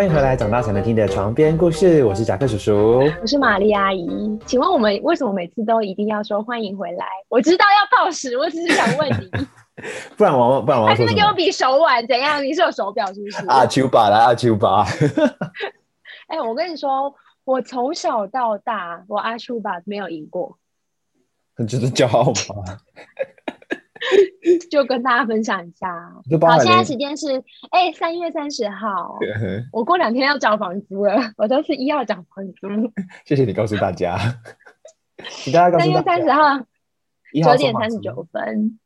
[0.00, 2.02] 欢迎回来，长大才能听的床边故事。
[2.06, 4.08] 我是贾克叔叔，我是玛丽阿姨。
[4.46, 7.06] 请问我们为什么每次都一定要说欢迎回来？
[7.28, 9.30] 我知道要报时，我只是想问你。
[10.16, 11.06] 不然我不然我要说什么？
[11.06, 12.42] 还是给我比手腕怎样？
[12.42, 13.46] 你是有手表是不是？
[13.46, 14.86] 阿丘巴来阿丘巴。
[16.28, 17.14] 哎、欸，我跟你说，
[17.44, 20.56] 我从小到大，我阿丘巴没有赢过。
[21.54, 22.24] 很值得骄傲
[22.54, 22.64] 吗？
[24.70, 25.88] 就跟大家分享一下。
[26.40, 29.18] 好，现在时间是哎三月三十号。
[29.72, 32.68] 我过两天要交房租了，我都是一号交房租。
[33.26, 34.18] 谢谢你告诉大家。
[35.30, 36.02] 请大家告诉大家。
[36.02, 36.58] 三月三十号
[37.32, 38.78] 九点三十九分。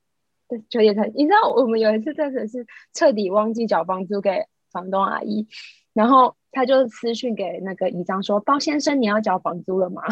[0.48, 1.10] 对，九点三。
[1.14, 5.46] 你知道我们有一次真的是彻底忘记缴房租给房东阿姨，
[5.92, 10.02] 然后他就私讯给那个姨丈说：“包先生，你要缴房租了吗？”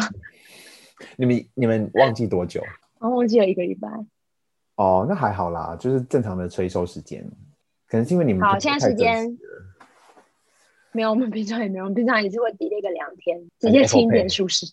[1.17, 2.63] 你们你们忘记多久？
[2.99, 3.89] 我忘记了一个礼拜。
[4.75, 7.23] 哦，那还好啦，就是正常的催收时间，
[7.87, 9.37] 可能是因为你们好，现在时间
[10.91, 14.65] 没有，我们平常也没有，我们平常也是会 delay 个两天，直接清点数十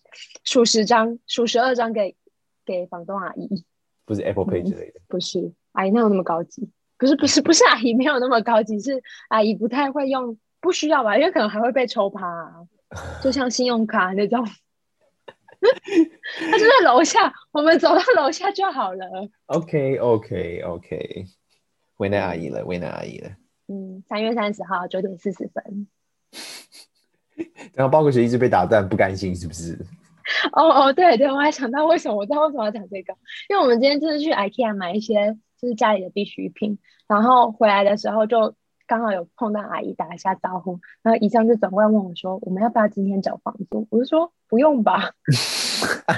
[0.45, 2.17] 数十张数十二张给
[2.65, 3.65] 给房东阿姨，
[4.07, 12.55] 不是 Apple Pay 之类的，嗯、不是阿姨那有那么高级，不是不是不是阿姨没有那么高级，是阿姨不太会用，不需要吧，因为可能还会被抽趴、啊，
[13.23, 14.47] 就像信用卡那种。
[15.61, 19.07] 他就在楼下，我们走到楼下就好了。
[19.47, 21.25] OK OK OK，
[21.99, 23.31] 为难阿姨了，为难阿姨了。
[23.69, 25.87] 嗯，三月三十号九点四十分。
[27.75, 29.79] 然后报个学一直被打断，不甘心是不是？
[30.53, 33.15] 哦哦，对对，我还想到为什么，我知道为什么要讲这个，
[33.49, 38.55] 因为我们今天就是去 IKEA 买一些就是家里的必需品，然后回来的时候就。
[38.91, 45.13] 刚好有碰到阿姨打一下招呼，然后姨丈就转过来问我说：“我们要不要今天缴房租？”我就说：“不用吧。”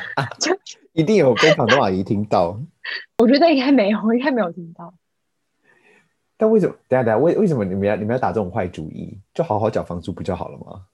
[0.40, 0.56] 就
[0.94, 2.58] 一定有被房东阿姨听到。
[3.22, 4.94] 我觉得应该没有，应该没有听到。
[6.38, 6.74] 但为什么？
[6.88, 9.20] 等下等下，为为什么你们要你们要打这种坏主意？
[9.34, 10.86] 就好好缴房租不就好了吗？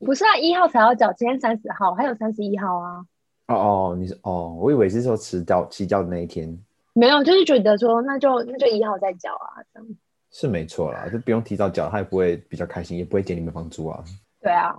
[0.00, 3.06] 不是啊，一号才要缴，今天三十号，还有三十一号啊。
[3.48, 6.62] 哦哦，你是哦，我以为是说迟交期交的那一天。
[6.92, 9.88] 没有，就是觉得说那就那就一号再缴啊，这样。
[10.32, 14.02] 是没错啦，就不用提早缴，他也不会比较开心，也不会减你们房租啊。
[14.40, 14.74] 对啊，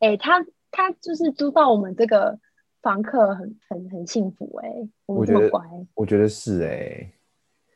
[0.00, 2.38] 哎、欸，他他就是租到我们这个
[2.80, 5.60] 房客很很很幸福哎、欸，我们这么乖，
[5.94, 7.12] 我觉得是哎、欸，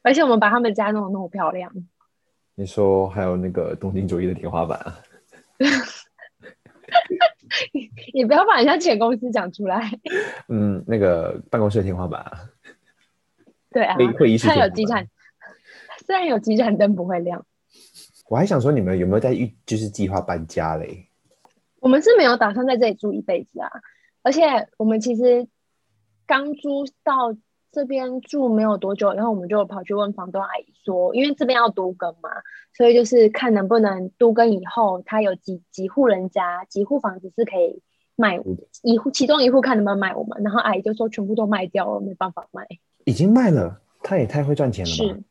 [0.03, 1.71] 而且我们把他们家弄得那么漂亮。
[2.55, 4.99] 你说还有那个东京主义的天花板啊？
[7.73, 9.91] 你 你不要把人家前公司讲出来。
[10.49, 12.33] 嗯，那个办公室的天花板啊。
[13.71, 15.07] 对啊，会会议室他有地产。
[16.07, 17.45] 虽然有机盏灯不会亮，
[18.29, 21.09] 我还想说你们有没有在预就是计划搬家嘞？
[21.81, 23.71] 我们是没有打算在这里住一辈子啊，
[24.23, 24.43] 而且
[24.79, 25.47] 我们其实
[26.27, 27.37] 刚租到
[27.71, 32.31] 这边住没有多久，然后我们就跑去问房东阿姨说，因为这边要都更嘛，
[32.75, 37.83] 所以就是看能不能都更以后，他有几几户人家几户房子是可以
[38.17, 38.41] 卖
[38.83, 42.67] 一户，其中一户看能不能卖我们，然后阿姨就说全部都卖掉了，没办法卖，
[43.05, 45.15] 已经卖了，他也太会赚钱了吧？
[45.15, 45.23] 是。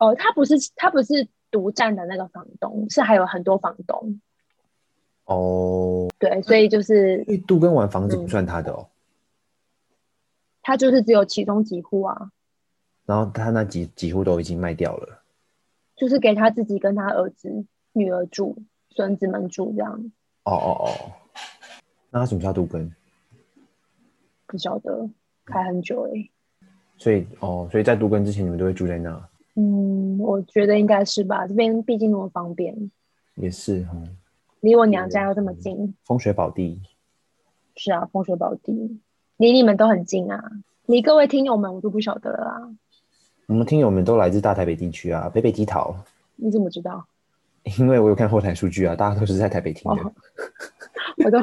[0.00, 4.20] 哦，他不是他不是独占的那个房东，是还有很多房东。
[5.26, 8.88] 哦，对，所以就是，所以都更完房子不算他的哦。
[10.62, 12.32] 他就是只有其中几户啊。
[13.04, 15.22] 然后他那几几户都已经卖掉了，
[15.96, 18.56] 就是给他自己跟他儿子、女儿住，
[18.90, 20.10] 孙子们住这样。
[20.44, 20.90] 哦哦哦，
[22.10, 22.90] 那他什么时候都更？
[24.46, 25.10] 不晓得，
[25.44, 26.30] 开很久哎、欸。
[26.96, 29.29] 所以哦，所以在都更之前，你们都会住在那？
[29.56, 31.46] 嗯，我觉得应该是吧。
[31.46, 32.90] 这边毕竟那么方便，
[33.34, 34.02] 也是哈。
[34.60, 36.80] 离我娘家又这么近，嗯，风水宝地。
[37.76, 39.00] 是啊，风水宝地，
[39.38, 40.42] 离你们都很近啊。
[40.86, 42.76] 离各位听友们，我都不晓得了啊。
[43.46, 45.96] 我们听友们都来自大台北地区啊，北北基桃。
[46.36, 47.04] 你怎么知道？
[47.78, 50.02] 因为我有看后台数据啊，大家都是在台北听的。
[50.02, 50.12] 哦、
[51.24, 51.38] 我都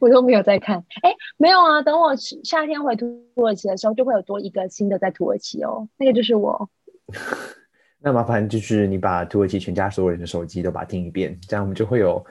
[0.00, 0.78] 我都没有在看。
[1.02, 5.88] 哎，没有啊，等我夏天回土耳其的时候，就会有多一个新的在土耳其哦。
[5.96, 6.68] 那个就是我。
[8.00, 12.24] 那麻烦就是你把土耳其全家所有人的手机都把它听一遍，这样我们就会有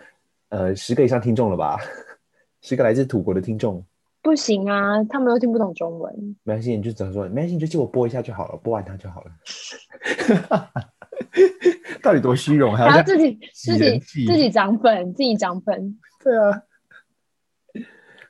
[0.50, 1.78] 呃十个以上听众了吧？
[2.62, 3.86] 十个来自土国的听众。
[4.22, 6.14] 不行啊，他们都听不懂中文。
[6.44, 9.32] 没关系，你就只能说没关系，你就借我播一下就好了，播完它就好了。
[12.02, 15.98] 到底多虚荣，还要自己自己自己涨粉，自己涨粉。
[16.24, 16.62] 对啊。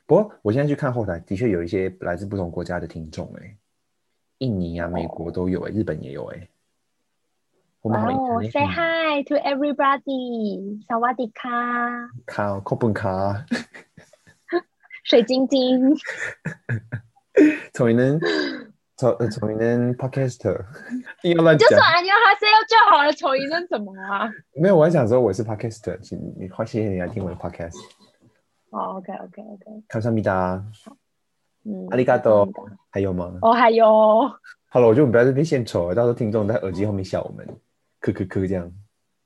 [0.06, 3.56] 不过我现在去看后台，的确有一些来自不同国家的听众哎、欸。
[4.38, 6.48] 印尼啊，美国都有哎、欸，日本也有哎、欸。
[7.80, 11.48] 我们好哦，Say hi to everybody，萨瓦迪卡，
[12.26, 13.44] 卡，库本卡，
[15.04, 15.94] 水晶晶。
[19.96, 20.64] Podcaster，
[21.22, 21.68] 硬要乱讲。
[21.68, 24.28] 就说安妞哈 C U 就好了，丑银灯怎么啊？
[24.54, 27.76] 没有，我还想说我是 Podcaster，请你谢谢你来听我的 Podcast。
[28.70, 29.84] 哦，OK OK OK。
[29.88, 30.62] 康桑米达。
[31.68, 31.86] 嗯。
[31.90, 32.48] 阿里嘎多。
[32.90, 33.38] 还有吗？
[33.42, 33.86] 哦，还有。
[34.70, 37.46] 好了，我觉得我们不要在这边献丑了，到时候听众在耳机后面笑我们，
[38.00, 38.72] 咳咳咳这样，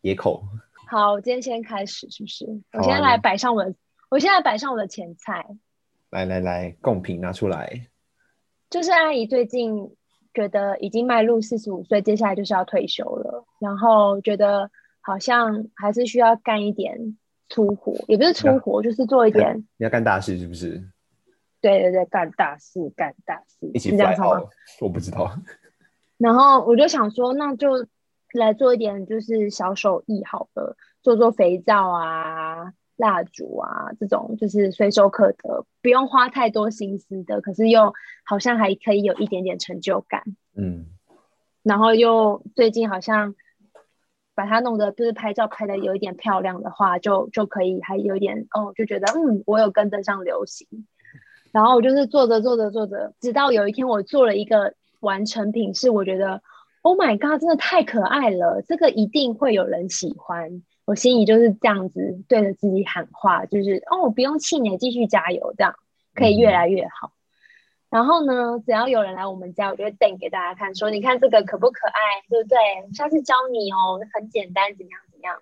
[0.03, 0.43] 野口。
[0.89, 2.45] 好，我今天先开始，是不是？
[2.73, 3.75] 啊、我现在来摆上我的，
[4.11, 5.47] 我现在摆上我的前菜。
[6.11, 7.89] 来来来，贡品拿出来。
[8.69, 9.95] 就是阿姨最近
[10.35, 17.17] 觉得已经迈入四十五岁，接下来就是要退休了，然后觉得好像还是需要干一点
[17.49, 19.57] 粗活，也不是粗活，就是做一点。
[19.77, 20.83] 你要干大事是不是？
[21.63, 24.43] 对对对，干大事，干大事，一起这样吗？
[24.83, 25.33] 我不知道。
[26.19, 27.87] 然后我就想说，那就。
[28.35, 37.93] 来做一点就是小手艺好了，做做肥皂啊、蜡烛啊这种，就是随手可得，不用花太多心思的，可是又
[38.25, 40.23] 好像还可以有一点点成就感。
[40.57, 40.87] 嗯，
[41.63, 43.35] 然后又最近好像
[44.35, 50.67] 把它弄得就是拍照拍的有一点漂亮的话，就就可以还有一点哦，就觉得嗯，我有跟得上流行。
[51.53, 56.43] 然后我就是做着做着做着，直到有一天我做了一个完成品，是我觉得。
[56.85, 57.41] Oh my god！
[57.41, 60.65] 真的太可爱了，这个一定会有人喜欢。
[60.85, 65.77] 我心里就是这样子对着自己喊话，就是哦，不用气馁，继续加油，这样
[66.13, 67.13] 可以越来越好。
[67.13, 67.15] 嗯、
[67.89, 72.59] 然后呢，只要有人来我们家，我就会瞪给大家看，说你看这个可不可爱，对不对？
[72.95, 75.37] 下次教你哦，很简单，怎样怎样。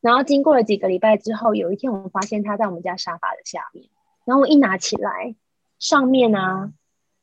[0.00, 3.84] 然后经过了几个礼拜之后，有一天我们发现它在我们家沙发的下面，
[4.30, 5.34] 然后我一拿起来，
[5.80, 6.70] 上面啊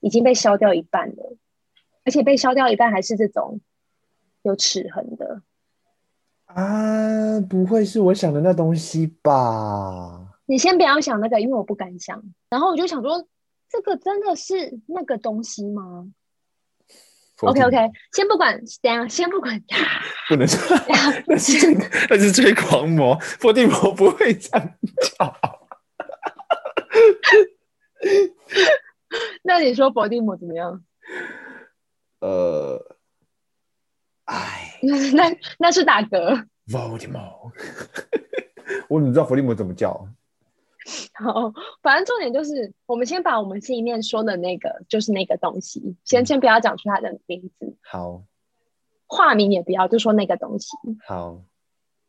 [0.02, 1.38] 已经被削掉一半了。
[2.04, 3.62] 而且被削掉一半还是这种
[4.44, 5.42] 有齿痕的
[6.46, 7.40] 啊！
[7.50, 10.28] 不会是我想的那东西吧？
[10.46, 12.24] 你先不要想那个，因为我不敢想。
[12.50, 13.26] 然后我就想说，
[13.70, 16.10] 这个真的是那个东西吗
[17.42, 19.62] ？OK OK，先不管，等下先不管，
[20.30, 20.78] 不能说
[21.28, 21.74] 那是
[22.10, 24.76] 那是吹狂魔，佛地魔不会这样
[25.18, 25.57] 叫。
[29.44, 30.84] 那你说佛地魔怎么样？
[32.20, 32.98] 呃，
[34.26, 34.80] 哎，
[35.14, 36.48] 那那是打嗝。
[36.68, 37.52] 伏地魔，
[38.90, 39.94] 我怎么知道伏地魔怎么叫？
[41.16, 41.52] 好，
[41.82, 47.76] 反正重点就是，我们先把我们心里面说的那个，就是那个东西，先先不要讲出它的名字。
[47.82, 48.24] 好，
[49.06, 50.70] 化名也不要，就说那个东西。
[51.06, 51.42] 好，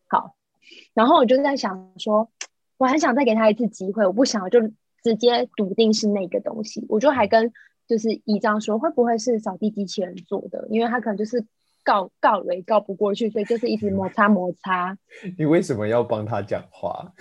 [0.08, 0.34] 好。
[0.94, 2.30] 然后我就在想说，
[2.78, 4.60] 我很想再给他一次机会，我不想就
[5.02, 7.52] 直接笃定是那个东西，我就还跟。
[7.88, 10.68] 就是一张说会不会是扫地机器人做的？
[10.68, 11.42] 因为他可能就是
[11.82, 14.98] 告告雷告不过去，所以就是一直摩擦摩擦。
[15.38, 17.14] 你为什么要帮他讲话？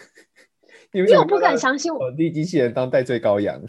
[0.91, 3.61] 因为我不敢相信扫地机器人当代罪羔羊。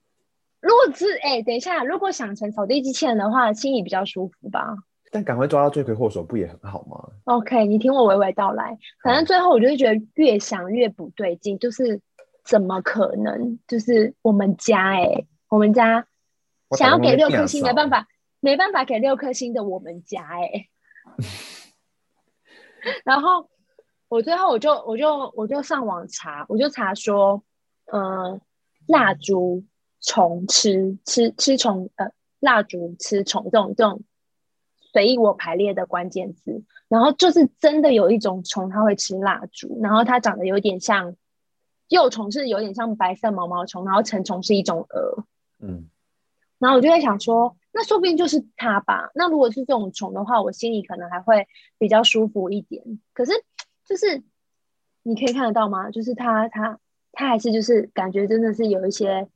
[0.60, 4.76] 如果是哎、欸，等一下，如果想成扫地机器人的话，心里比较舒服吧？
[5.14, 8.76] 但赶快抓到罪魁祸首不也很好吗？OK，你听我娓娓道来。
[9.00, 12.00] 反正最后我就是觉得越想越不对劲，就是
[12.44, 13.60] 怎么可能？
[13.68, 16.04] 就是我们家哎、欸，我们家。
[16.76, 18.08] 想要给六颗星，没办法，
[18.40, 20.68] 没办法给六颗星的我们家哎、欸。
[23.04, 23.48] 然后
[24.08, 27.40] 我最后我就我就我就上网查，我就查说，
[27.92, 28.40] 嗯、呃，
[28.88, 29.62] 蜡烛
[30.00, 34.02] 虫吃吃吃虫呃，蜡烛吃虫这种这种
[34.94, 41.16] 随意我排列的关键字，然后就是真的有一种虫它会吃蜡烛，然后它长得有点像
[41.88, 45.24] 幼虫是有点像白色毛毛虫，然后成虫是一种蛾，
[45.58, 45.88] 嗯。
[46.60, 49.10] 然后我就在想说，那说不定就是它吧。
[49.16, 53.00] 那如果是这种虫的话，我心里可能还会比较舒服一点。
[53.12, 53.32] 可是，
[53.84, 54.22] 就是
[55.02, 55.90] 你可以看得到吗？
[55.90, 56.78] 就是它，它，
[57.10, 59.26] 它还是就是感觉真的是有一些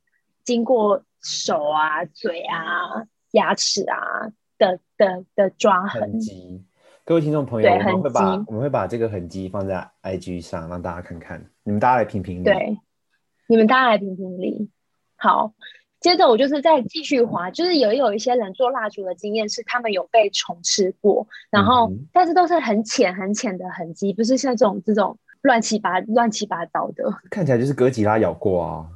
[0.45, 6.19] 经过手啊、嘴啊、牙齿啊的的的抓痕。
[6.19, 6.63] 迹。
[7.03, 11.43] 各位听众朋友，我们会把我们会把这个痕迹放在 IG 上，让大家看看。
[11.63, 12.43] 你们大家来评评理。
[12.43, 12.77] 对，
[13.47, 14.69] 你们大家来评评理。
[15.15, 15.55] 好。
[15.99, 27.03] 接着我就是再继续滑，就是有有一些人做蜡烛的经验是他们有被虫吃过，然后但是都是很浅很浅的痕迹，不是像这种这种乱七八乱七八糟的。
[27.29, 28.87] 看起来就是哥吉拉咬过啊。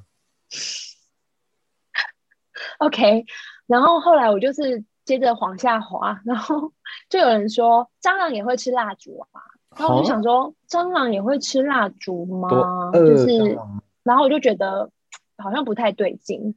[2.78, 3.26] OK，
[3.68, 6.72] 然后后来我就是接着往下滑， 然后
[7.10, 9.42] 就有人说蟑螂也会吃蜡烛啊，
[9.78, 12.92] 然后我就想说蟑螂也会吃蜡烛吗？
[12.94, 13.58] 就是，
[14.04, 14.90] 然后我就觉得
[15.38, 16.56] 好像不太对劲。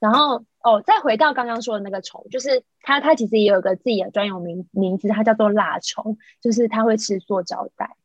[0.00, 7.96] 然后哦，再回到刚刚说的那个虫，就是它，它其实也有个自己的专有名名字，它叫做蜡虫，就是它会吃塑胶袋。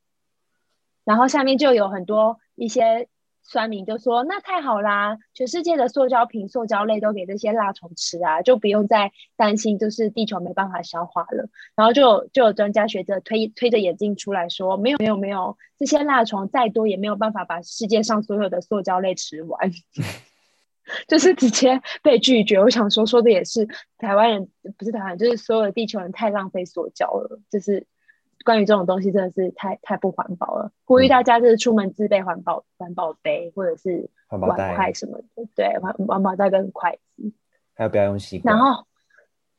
[1.04, 3.10] 然后下面就有很多一些
[3.52, 19.72] 酸民就说：“那太好啦，全世界的塑胶瓶、塑胶类都给这些蜡虫吃啊，就不用再担心就是地球没办法消化了。”然后就就有专家学者推推着眼镜出来说：“没有没有没有，这些蜡虫再多也没有办法把世界上所有的塑胶类吃完。
[21.10, 22.60] ”就是直接被拒绝。
[22.60, 27.88] 我想说说的也是，台湾人不是台湾，就是所有的地球人太浪费塑胶了，就是。
[28.46, 37.32] 关于这种东西真的是太太不环保了，呼吁大家就是出门自备环保环保杯或者是碗筷什么的，对，环环保袋跟筷子，
[37.76, 38.56] 还有不要用吸管。
[38.56, 38.86] 然后，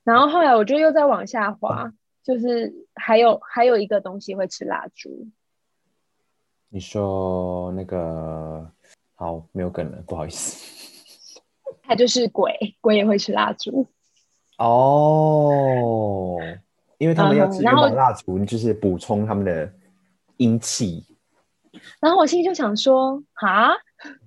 [0.02, 5.28] 然后后来我就又再往下滑，嗯、 就是还有还有一个东西会吃蜡烛。
[6.70, 8.70] 你说那个
[9.14, 11.40] 好没有梗了，不好意思。
[11.82, 13.86] 它就是鬼，鬼也会吃蜡烛。
[14.56, 16.38] 哦。
[17.00, 19.72] 因为他们要吃元宝蜡烛，就是补充他们的
[20.36, 21.02] 阴气。
[21.98, 23.70] 然后我心里就想说，啊，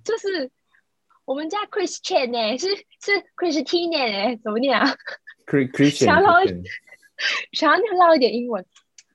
[0.02, 0.50] 就是
[1.24, 2.66] 我们家 Christian 呢，是
[3.00, 4.92] 是 Christian 哎，怎么念啊？
[5.46, 6.04] Christian。
[6.04, 6.40] 想要唠，
[7.52, 8.66] 想要唠一点英文，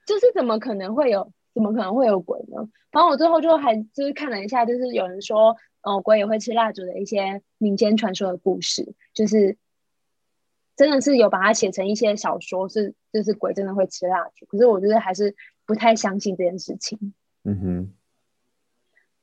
[0.07, 2.65] 就是怎么可能会有，怎么可能会有鬼呢？
[2.93, 9.57] 反正我最后就还就是看了一下，就是有人说，哦，鬼也会吃蜡烛的一些民间传说的故事，就是。
[10.79, 17.13] 真的是有把它写成一些小说，是就是鬼真的会吃蜡烛，可是我觉得还是不太相信这件事情。
[17.43, 17.93] 嗯哼。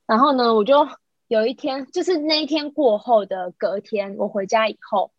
[0.04, 0.86] 然后呢，我就
[1.28, 5.12] 有一天，就是那一天过后的隔天，我回家以后，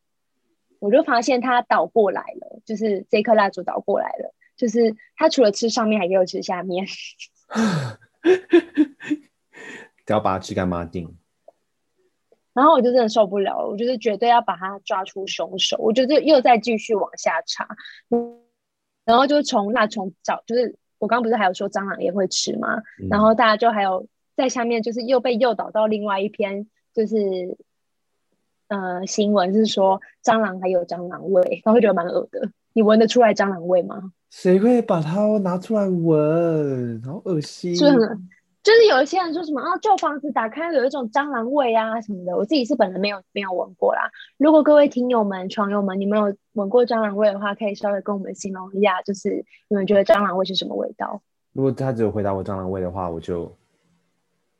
[0.77, 6.85] 我就发现它倒过来了，就是这颗蜡烛倒过来了，就是它除了吃上面，还给我吃下面。
[10.05, 11.17] 只要把它吃干抹净。
[12.57, 17.67] 然后我就真的受不了了，我就是绝对要把他抓出凶手，我就又再继续往下查，
[19.05, 22.77] 然后就从那从找，就是我刚刚不是还有说蟑螂也会吃吗？
[22.99, 27.15] 嗯、然后大家就还有在下面就是又被诱导到另外一篇，就是
[28.69, 34.11] 呃新闻是说蟑螂还有蟑螂味，然后会觉得蛮恶的，你闻得出来蟑螂味吗？
[34.31, 37.01] 谁会把它拿出来闻？
[37.03, 37.75] 好恶心。
[37.75, 37.85] 是
[38.67, 44.11] 就是有一些人说什么啊，旧房子打开有一种蟑螂味啊什么的，我自己是本人没有没有闻过啦。
[44.37, 51.21] 如果各位听友们、床友们，你们有闻过蟑螂味的话，可以稍微跟我们形容一下，就是你们觉得蟑螂味是什么味道？
[51.53, 53.49] 如果他只有回答我蟑螂味的话，我就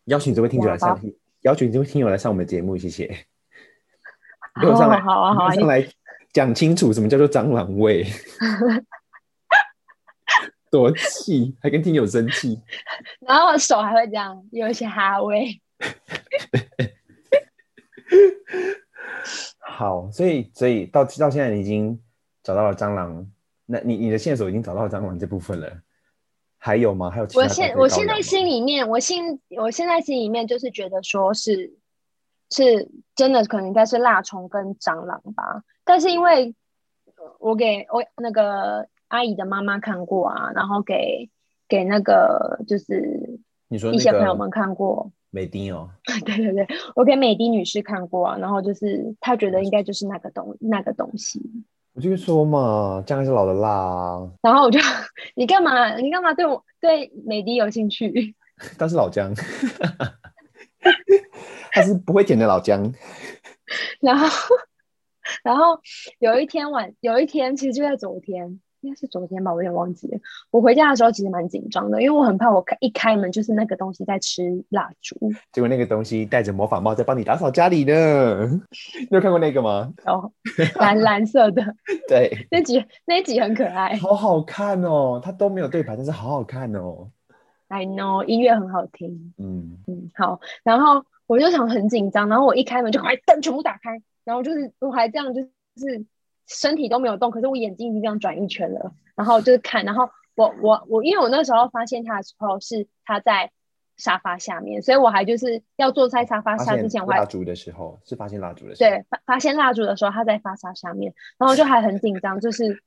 [0.05, 0.97] 邀请这位听友来上，
[1.41, 3.13] 邀请这位听友来上我们的节目，谢谢。
[4.55, 5.85] 好啊好啊好啊，上来
[6.31, 8.05] 讲清楚什么叫做蟑螂味。
[10.77, 12.61] 多气，还跟听友生气，
[13.25, 15.59] 然后我手还会这样，有一些哈味。
[19.59, 21.99] 好，所以所以到到现在你已经
[22.43, 23.27] 找到了蟑螂，
[23.65, 25.81] 那你你的线索已经找到了蟑螂这部分了，
[26.57, 27.09] 还有吗？
[27.09, 27.41] 还有其他？
[27.41, 31.73] 我现我现在心里面，我心我现在心里面就是觉得说是
[32.51, 35.63] 是真的，可能应该是蜡虫跟蟑螂吧。
[35.83, 36.53] 但是因为
[37.39, 38.87] 我给我那个。
[39.09, 41.29] 阿姨的妈妈看过啊，然后给
[41.67, 45.89] 给那个就是你说一些朋友们看过美丁哦，
[46.25, 51.41] 对对对，我给美丁女士看过啊，然后就是她觉得应该就是那个东那个东西。
[51.93, 54.31] 我就说嘛，这样是老的辣啊。
[54.41, 54.79] 然后我就
[55.35, 55.95] 你干嘛？
[55.97, 58.35] 你干嘛对我对美的有兴趣？
[58.77, 59.33] 他是老姜，
[61.71, 62.93] 他是不会甜的老姜。
[63.99, 64.27] 然后
[65.43, 65.79] 然后
[66.19, 68.59] 有一天晚有一天，其实就在昨天。
[68.81, 70.19] 应该是昨天吧，我有点忘记了。
[70.51, 75.17] 我回家的时候其实蛮紧张的，因为我很怕我开一开门就是那个东西在吃蜡烛。
[75.51, 78.45] 结果那个东西戴着魔法帽在帮你打扫家里呢。
[79.09, 79.91] 你有看过那个吗？
[80.05, 80.31] 哦，
[80.75, 81.63] 蓝蓝色的。
[82.07, 85.19] 对，那集那集很可爱，好好看哦。
[85.23, 87.09] 它都没有对白，但是好好看哦。
[87.69, 89.33] I know，音乐很好听。
[89.37, 90.39] 嗯嗯，好。
[90.63, 96.05] 然后我就想很紧张，然后我一开门就把灯全部打开，然后就是我还这样就是。
[96.47, 103.51] 身体都没有动，可是我眼睛已经这样转一圈了，然后就是看，然后我我我，因为我那时候发现他的时候是他在
[103.97, 112.81] 沙发下面，所以我还就是要坐在沙发下之前，我还蜡烛的时候是发现蜡烛的时候，对，发发现蜡烛的时候他在沙发下面，然后就还很紧张，就是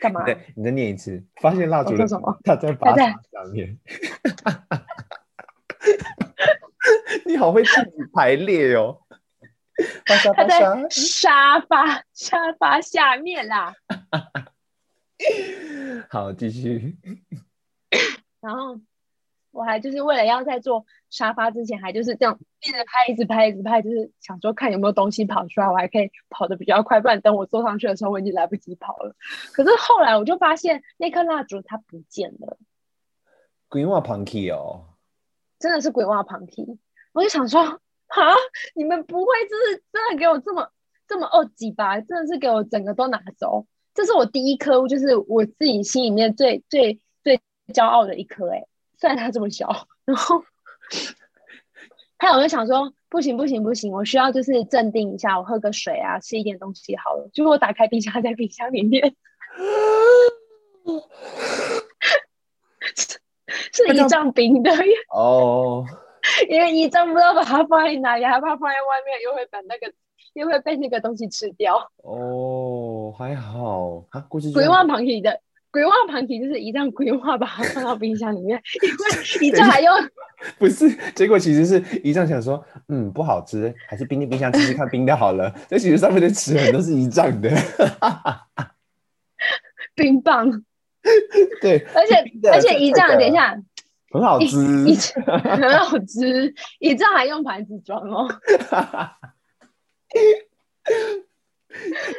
[0.00, 0.24] 干嘛？
[0.26, 3.14] 对，你再念一次，发现蜡烛的时候他在沙发下
[3.52, 3.78] 面，
[7.26, 8.98] 你好会自己排列哦。
[10.34, 13.74] 他在沙发沙发下面啦。
[16.08, 16.96] 好，继续。
[18.40, 18.78] 然后
[19.50, 29.14] 我还就是为了要在坐沙发之前，还就是这样一直拍，一直拍，一直拍，就是想说看有没有东西跑出来，我还可以跑得比较快，不然等我坐上去的时候，我已经来不及跑了。
[29.52, 32.58] 可是后来我就发现那颗蜡烛它不见了。
[33.68, 34.84] 鬼话旁 key 哦，
[35.58, 36.78] 真的是鬼话旁 key。
[37.12, 37.80] 我就想说。
[38.14, 38.32] 哈，
[38.76, 40.70] 你们不会就是真的给我这么
[41.08, 42.00] 这么二级吧？
[42.00, 43.66] 真的是给我整个都拿走。
[43.92, 47.40] 这是我第一颗，就是我自己心里面最最最
[47.72, 48.48] 骄傲的一颗。
[48.50, 48.64] 哎，
[48.98, 50.44] 虽然它这么小，然后
[52.18, 57.28] 还有我就想说，不行不行不行，我需要就是镇定一下，我喝个水啊，吃一点东西好了。
[57.32, 59.14] 结果我打开冰箱，在冰箱里面
[63.72, 64.70] 是一丈冰的
[65.12, 65.84] 哦，
[66.48, 69.92] 因为一丈不知道把它放在哪里，害怕放在外面又会把那个。
[70.34, 74.18] 又会被那个东西吃掉哦，还好啊。
[74.28, 75.38] 估计规划旁体的
[75.70, 79.94] 规划旁体就是一张规划把它放到冰箱里面， 因为一仗还用
[80.58, 85.54] 不是，结果其实是一仗想说，嗯，不好吃，还是冰进冰箱吃吃看冰的好了。
[85.68, 87.48] 这其实上面的齿痕都是一丈的，
[89.94, 90.50] 冰棒。
[91.60, 93.56] 对，而且而且一丈，等一下，
[94.16, 94.56] 很好吃，
[95.26, 98.28] 很好吃，一仗还用盘子装哦。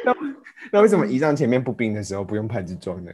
[0.04, 0.14] 那
[0.70, 3.10] 那为什么胰脏前面不冰的时候不用盘子装呢？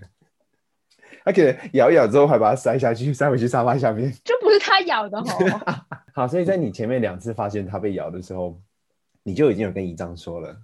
[1.25, 5.25] 他可能咬一咬之后还把它塞下去，塞回去沙发下面， 就不是他咬的哦。
[6.13, 8.61] 好，所以在你前面两次发现他被咬的时候，
[9.23, 10.57] 你就已经有跟胰脏说了。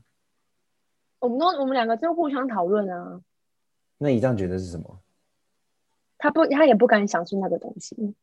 [1.20, 3.20] 我们都我们两个就互相讨论啊。
[3.98, 5.00] 那胰脏觉得是什么？
[6.18, 8.14] 他不，他也不敢想出那个东西。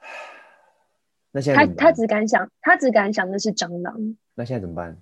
[1.30, 4.16] 那现在他他只敢想，他只敢想的是蟑螂。
[4.34, 4.96] 那现在怎么办？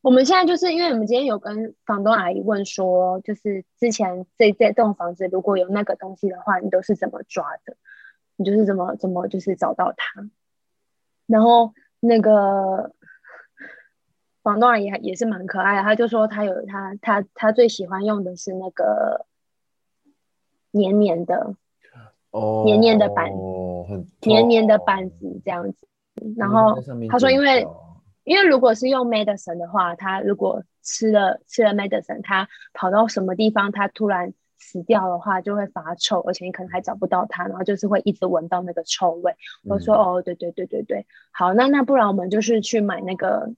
[0.00, 7.76] 我们现在就是因为我们今天有跟房东阿姨问说，就是之前这这栋房子如果有那个东西的话，你都是怎么抓的？
[8.34, 10.28] 你就是怎么怎么就是找到它？
[11.26, 12.92] 然后那个
[14.42, 19.26] 房东阿姨也是蛮可爱的，他就说她有她她她最喜欢用的是那个
[20.72, 21.54] 黏黏的
[22.32, 23.30] 哦，黏黏的板
[24.22, 25.86] 黏黏的板子这样子。
[26.36, 26.76] 然后
[27.08, 27.66] 他说因为。
[28.24, 39.32] 因为如果是用 medicine 的话，他如果吃了吃了 medicine，他跑到什么地方，他突然死掉的话，就会发臭，而且你可能还找不到他，然后就是会一直闻到那个臭味。
[39.64, 43.50] 嗯、我说哦，对对对对对，好，那那不然我们就是去买那个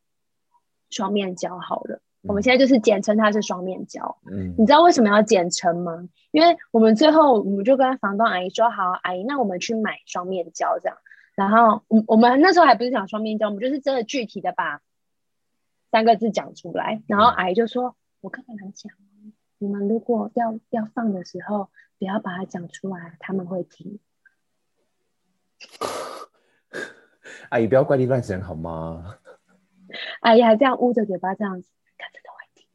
[0.89, 2.01] 双面胶好了。
[2.25, 4.17] 嗯、我们现在就是简称它是双面胶。
[4.31, 6.09] 嗯，你知道为什么要简称吗？
[6.33, 10.99] 因为我们最后我们就跟房东阿姨说，好，阿姨，那我们去买双面胶这样。
[11.37, 14.81] 然后，我我们那时候还不是讲双面胶，我们就是真的具体的把
[15.91, 17.03] 三个字讲出来。
[17.07, 18.93] 然后阿姨就说：“我跟你们讲，
[19.59, 23.99] 你们如果要要放的时候，不要把它讲出来，他们会听。
[27.51, 29.17] ”阿姨不要怪力乱神好吗？
[30.21, 32.67] 阿姨还这样捂着嘴巴这样子，他真的会听。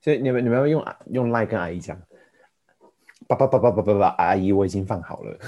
[0.00, 2.00] 所以你们你们要用用赖跟阿姨讲，
[3.26, 5.38] 叭叭叭叭叭叭叭，阿姨我已经放好了。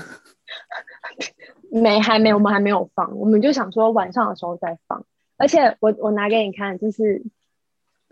[1.71, 5.05] 没，还没，我们还没有放，我们就想说晚上的时候再放。
[5.37, 7.23] 而且我我拿给你看，就是，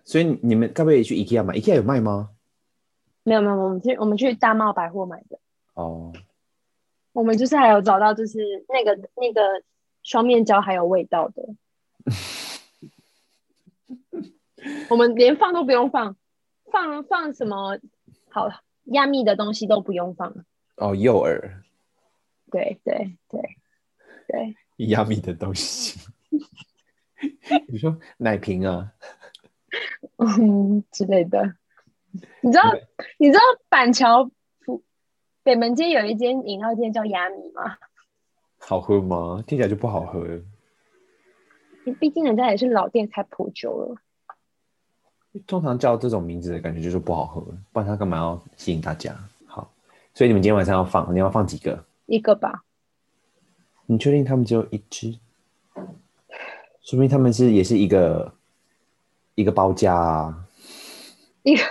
[0.04, 2.30] 所以你们该不会也去 IKEA 买？IKEA 有卖吗？
[3.24, 5.38] 没有没有，我们去我们去大茂百货买的。
[5.74, 6.12] 哦，
[7.12, 9.40] 我们就是还有找到，就是那个那个
[10.02, 11.42] 双面胶还有味道的。
[14.88, 16.16] 我们连放都不用放，
[16.70, 17.78] 放放什么
[18.30, 18.48] 好
[18.84, 20.44] 压密的东西都不用放。
[20.76, 21.40] 哦，诱饵。
[22.50, 23.40] 对对对
[24.28, 25.98] 对，压密的东西，
[27.68, 28.92] 你说奶瓶啊，
[30.18, 31.56] 嗯之类的。
[32.40, 32.72] 你知道
[33.18, 34.30] 你知道板桥
[35.42, 37.76] 北门街有一间饮料店叫压密吗？
[38.58, 39.42] 好喝吗？
[39.46, 40.24] 听起来就不好喝。
[42.00, 43.96] 毕竟人家也是老店，开颇久了。
[45.46, 47.40] 通常叫这种名字的感觉就是不好喝，
[47.72, 49.14] 不然他干嘛要吸引大家？
[49.46, 49.70] 好，
[50.14, 51.84] 所以你们今天晚上要放，你要放几个？
[52.06, 52.62] 一个吧，
[53.86, 55.18] 你确定他们只有一只？
[56.82, 58.32] 说明他们是也是一个
[59.34, 60.46] 一个包夹啊，
[61.42, 61.62] 一个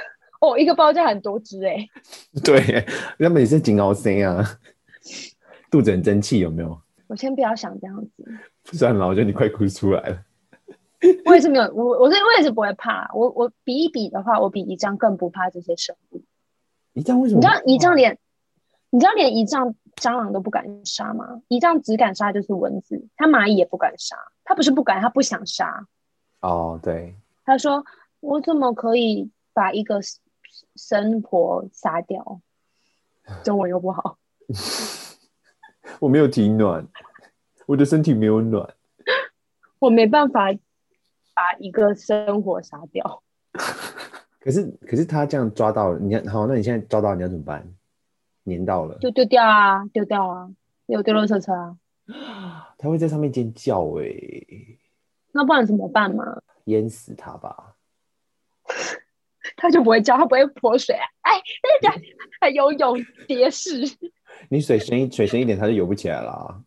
[0.42, 1.88] 哦，一个包夹很多只哎，
[2.44, 2.86] 对，
[3.18, 4.60] 他们也是金奥森啊，
[5.72, 6.78] 肚子很争气有没有？
[7.08, 10.25] 我先不要想这样子，算了，我觉得你快哭出来了。
[11.26, 16.22] 我也是没有，我我是我也是不会怕，我我比一比的话，我比一仗更不怕这些生物。
[16.94, 17.40] 一仗为什么？
[17.40, 18.18] 你知道一仗连，
[18.90, 19.76] 你知道连一丈。
[19.96, 21.42] 蟑螂都不敢杀吗？
[21.48, 24.18] 一丈只敢杀就是蚊子，他蚂蚁也不敢杀。
[24.44, 25.88] 他不是不敢，他不想杀。
[26.42, 27.16] 哦，对。
[27.46, 27.86] 他说
[28.20, 30.02] ：“我怎么可以把一个
[30.76, 32.42] 生婆杀掉？”
[33.42, 34.18] 中文又不好。
[36.02, 36.86] 我没有体暖，
[37.68, 38.74] 我的身体没有暖。
[39.80, 40.50] 我没办法
[41.36, 43.22] 把一个生活杀掉。
[44.40, 47.68] 可是，可是他这样抓到了，你看，好，那你现在抓到，你要怎么办？
[48.46, 50.50] 粘到了，就丢掉啊，丢掉啊，
[50.86, 51.78] 有丢垃圾车啊。
[52.78, 54.06] 他会在上面尖叫哎。
[55.32, 56.42] 那不然怎么办嘛？
[56.66, 57.76] 淹死他吧。
[59.58, 61.06] 他就不会叫，他不会泼水啊！
[61.22, 61.42] 哎，
[61.82, 62.02] 那个
[62.40, 63.82] 还游泳蝶式。
[64.50, 66.62] 你水深一水深一点，他就游不起来了。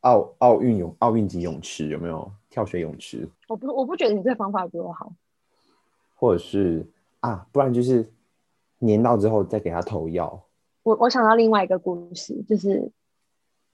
[0.00, 3.28] 奥奥运泳奥运级泳池有没有跳水泳池？
[3.46, 5.12] 我不我不觉得你这个方法比我好。
[6.16, 6.84] 或者是
[7.20, 8.12] 啊，不然就是
[8.80, 10.42] 粘到之后再给他投药。
[10.82, 12.90] 我我想到另外一个故事，就是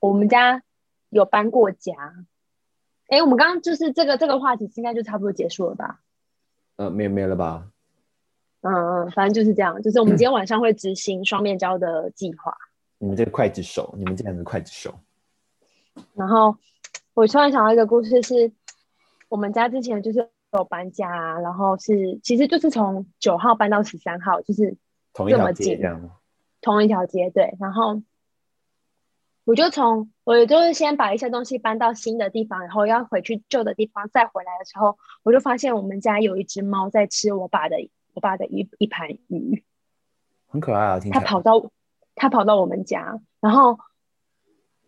[0.01, 0.63] 我们家
[1.09, 1.95] 有搬过家。
[3.09, 6.01] 哎，我们刚刚就是这个这个话题，应该就差不多结束了吧？
[6.77, 7.67] 呃，没有没有了吧？
[8.61, 12.55] 嗯嗯，反正就是这样，就是我们今天晚上会执行双面胶的计划。
[13.01, 14.95] 你们这个刽子手，你们这样的刽子手。
[16.13, 16.55] 然后
[17.15, 18.53] 我突然想到一个故事是，是
[19.35, 24.77] 我们家之前就是有搬家，然后是其实就是从九号搬到十三号，就是
[25.13, 26.11] 这么近，同一条街这样。
[26.61, 27.57] 同一条街，对。
[27.59, 28.01] 然后
[29.45, 37.77] 我就从我就是先把一些东西搬到新的地方，然后要回去旧的地方，再回来的时候，我就发现我们家有一只猫在吃我爸的
[38.13, 39.65] 我爸的一一盘鱼，
[40.47, 41.01] 很可爱啊！
[41.01, 41.21] 听起来。
[41.21, 41.73] 它跑到
[42.15, 43.81] 它跑到我们家，然后。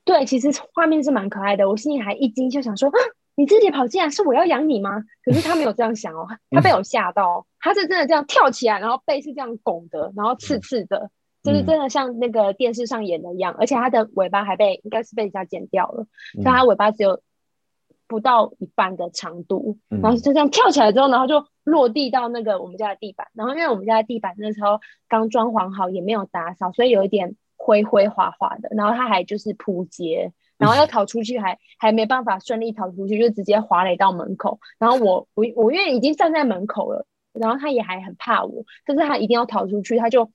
[0.05, 1.69] 对，其实画面是蛮可爱的。
[1.69, 2.89] 我心里还一惊，就想说
[3.37, 11.11] ：“你自己跑进来，是我要养你吗？”可是他没有这样想哦，他被我吓到，他是真的这样跳起来，然后背是这样拱的，然后刺刺的，
[11.43, 13.55] 就是真的像那个电视上演的一样。
[13.59, 17.21] 而且他的尾巴还被应该是被人家剪掉了，所以他尾巴只有
[18.09, 23.29] 不到一半的长度，然后就这样跳起来之后，然后就落地到那个我们家的地板。
[23.35, 27.37] 然后因为我们家的地板那时候刚装潢好，也没有打扫，所以有一点。
[27.59, 34.59] 灰灰滑滑的，然后它还就是扑街，然后要逃出去还、嗯、还没办法顺利逃出去，就直接滑垒到门口。
[34.79, 40.31] 然后我我我因为已经站在门口了，然后他也还很怕我，但是他一定要逃出去，他就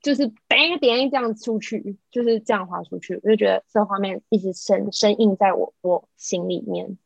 [0.00, 3.20] 就是别别这样出去，就是这样滑出去。
[3.22, 6.96] 我就觉得这画面一直深深印在我我心里面。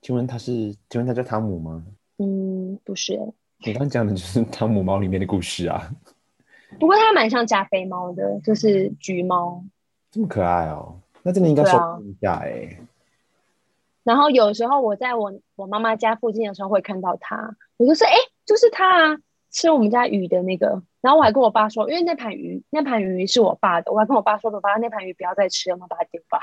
[0.00, 0.74] 请问他是？
[0.88, 1.84] 请问他叫汤姆吗？
[2.18, 3.18] 嗯，不是。
[3.64, 5.90] 你刚刚讲的就是汤姆猫里面的故事啊。
[6.78, 9.64] 不过它蛮像加菲猫的，就是橘猫，
[10.10, 11.00] 这么可爱哦。
[11.22, 12.78] 那真的应该收一下哎。
[14.04, 18.14] 然后有时候我在我我妈妈家附近的时候会看到它，我就说哎，
[18.46, 19.18] 就是它啊，
[19.50, 20.82] 吃我们家鱼的那个。
[21.00, 26.40] 然后我还跟我爸说，因为那盘鱼那盘鱼是我爸的，我还跟我爸说，爸爸那盘鱼不要再吃了，我们把它丢吧。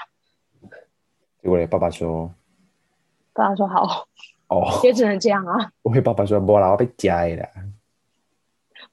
[1.42, 2.34] 结果爸爸说，
[3.34, 4.08] 爸爸说好
[4.48, 5.72] 哦，也只能这样啊。
[5.82, 7.50] 我跟爸爸说，不啦，我被夹了。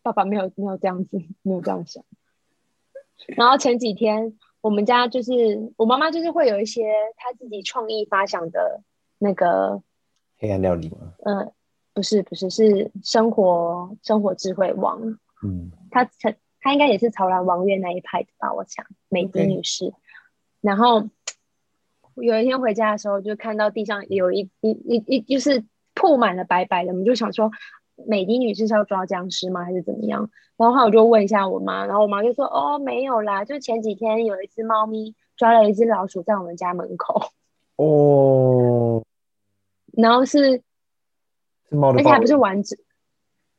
[0.03, 2.03] 爸爸没有没有这样子，没有这样想。
[3.37, 5.33] 然后前几天我们家就是
[5.77, 6.85] 我妈妈就是会有一些
[7.17, 8.81] 她自己创意发想的
[9.19, 9.83] 那个
[10.39, 11.13] 黑暗料理吗？
[11.25, 11.53] 嗯，
[11.93, 15.01] 不是不是是生活生活智慧王。
[15.45, 18.53] 嗯，她曾她应该也是潮兰王月那一派的吧？
[18.55, 19.93] 我想美迪女士。
[20.61, 21.09] 然后
[22.15, 27.51] 有一天回家的时候，就看到地上有一一一一就是铺满了白白的，我们就想说。
[28.07, 29.65] 美的女士是要抓僵尸吗？
[29.65, 30.31] 还是怎么样？
[30.57, 37.21] 然后我就问一下我妈，然后我妈就说：“哦，没有啦，就前几天有一只猫咪抓了一只老鼠在我们家门口。”
[37.77, 39.03] 哦，
[39.93, 40.63] 然后是，
[41.69, 42.79] 是猫的，而且还不是完整，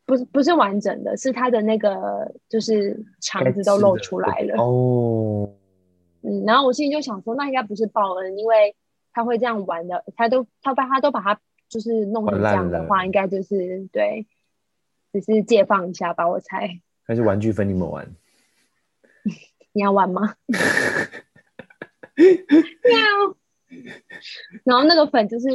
[0.05, 4.55] 不是不是完整的，是它的那个就是肠子都露出来了。
[4.61, 5.49] 哦，
[6.21, 8.75] 嗯，然后我心里就想说，那应该不是报恩，因为
[9.11, 11.39] 他会这样玩的，他都他把他都把它。
[11.73, 14.27] 就是弄成这样的话，应该就是对，
[15.11, 16.79] 只是借放一下吧，我猜。
[17.01, 18.07] 还是玩具分你们玩？
[19.73, 20.35] 你要玩吗？
[22.15, 23.35] 喵。
[24.63, 25.47] 然后那个粉就是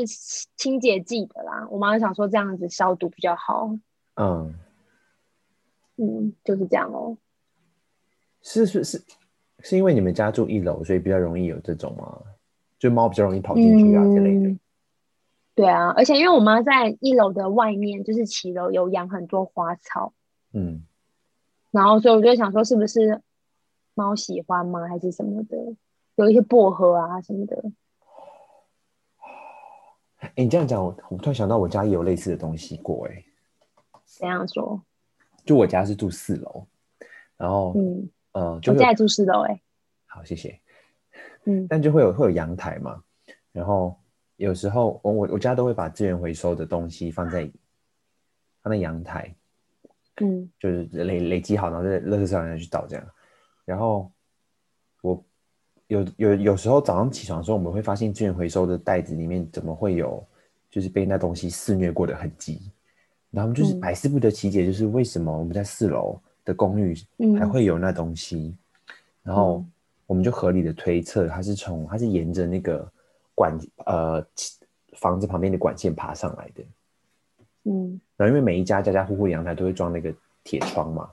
[0.57, 3.71] 清洁剂的啦，我妈想说这样子消毒比较好。
[4.17, 4.53] 嗯。
[5.97, 7.17] 嗯，就是这样哦。
[8.43, 9.01] 是是是，
[9.61, 12.21] 是因为你们家住一楼，所以比较容易有这种吗？
[12.77, 14.57] 就猫比较容易跑进去啊之类的。
[15.59, 20.13] 嗯对啊，而且因为我妈在一楼的外面，就是骑楼有养很多花草，
[20.53, 20.85] 嗯，
[21.73, 23.21] 然后所以我就想说，是不是
[23.95, 24.87] 猫喜欢吗？
[24.87, 25.57] 还是什么的？
[26.15, 27.73] 有一些薄荷啊什么的。
[30.21, 33.25] 哎，你这样讲，我我突然想到，我家也有类似的东西过，哎，
[34.05, 34.81] 怎样说？
[35.45, 36.69] 就我家是住四楼，
[37.37, 39.61] 然后嗯呃，就我家也住四楼，哎，
[40.07, 40.61] 好，谢谢，
[41.47, 43.03] 嗯，但就会有会有阳台嘛，
[43.51, 43.99] 然后。
[44.39, 47.51] 有时候我我我家都会把资源回收的东西放在
[48.63, 49.35] 放在阳台，
[50.21, 53.05] 嗯，就是累累积好，然后在垃圾上面去倒这样。
[53.65, 54.09] 然后
[55.03, 55.21] 我
[55.89, 60.25] 有有有时候早上起床的时候，我们会发现资源回收的袋子里面怎么会有
[60.71, 62.71] 就是被那东西肆虐过的痕迹。
[63.33, 66.95] 然后就是百思不得其解，就是为什么我们在四楼的公寓
[67.37, 68.57] 还会有那东西。
[69.25, 69.67] 然后
[70.07, 72.89] 我们就合理的推测，它是从它是沿着那个。
[73.39, 74.25] 管呃
[74.97, 76.65] 房子旁边的管线爬上来的。
[77.63, 81.09] 嗯，然后因为每一家家家户户阳台都会装那个铁窗嘛，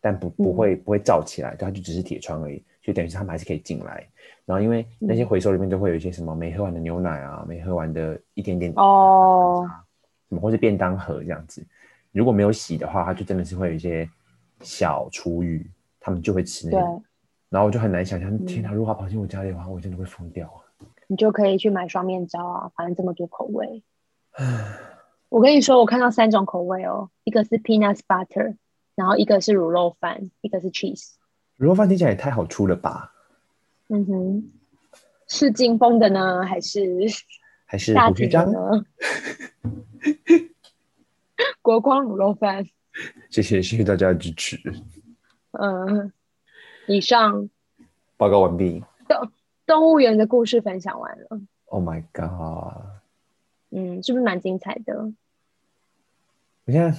[0.00, 4.08] 但不不会不会罩起来，它就只是铁窗而已，就等于是他们还是可以进来。
[4.46, 9.68] 然后因为那些回收里面都会有一些什么没喝完的牛奶啊，没喝完的一点点哦，
[10.30, 11.62] 什么或是便当盒这样子，
[12.12, 14.08] 如果没有洗的话，它就真的是会有一些
[14.62, 15.68] 小厨余，
[16.00, 17.02] 他们就会吃那个。
[17.48, 18.72] 然后我就很难想象，天哪！
[18.72, 20.65] 如果他跑进我家里的话，我真的会疯掉啊！
[21.08, 23.82] 你就可以去买双面胶啊，反正这么多口味。
[25.28, 28.56] 我跟你说，我看到三种口味哦，一个是 peanut butter，
[28.94, 31.14] 然后一个是卤肉饭，一个是 cheese。
[31.58, 33.12] 卤肉饭听起来也太好出了吧？
[33.88, 34.50] 嗯哼，
[35.28, 36.80] 是金峰的呢，还是
[37.64, 38.58] 还是胡学章呢？
[41.62, 42.64] 国光卤肉饭，
[43.30, 44.58] 谢谢谢谢大家的支持。
[45.52, 46.12] 嗯。
[46.88, 47.50] 以上
[48.16, 48.80] 报告完毕。
[49.08, 49.32] 动
[49.66, 51.26] 动物园的故事分享完了。
[51.66, 52.84] Oh my god！
[53.70, 55.12] 嗯，是不是蛮精彩的？
[56.64, 56.94] 我现在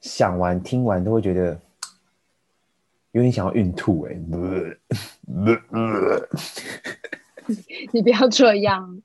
[0.00, 1.60] 想完听完都会觉得
[3.12, 4.18] 有点想要孕吐哎、欸！
[7.92, 9.02] 你不要这样。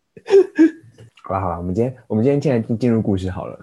[1.24, 3.58] 好了好了，我们今天我们今天现在进入故事好了。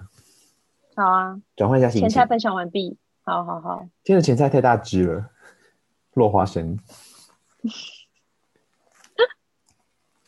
[0.95, 1.39] 好啊。
[1.55, 2.09] 转换一下心情。
[2.09, 2.97] 前菜分享完毕。
[3.21, 3.79] 好好好。
[4.03, 5.29] 今天的前菜太大只了。
[6.15, 6.79] 落花生。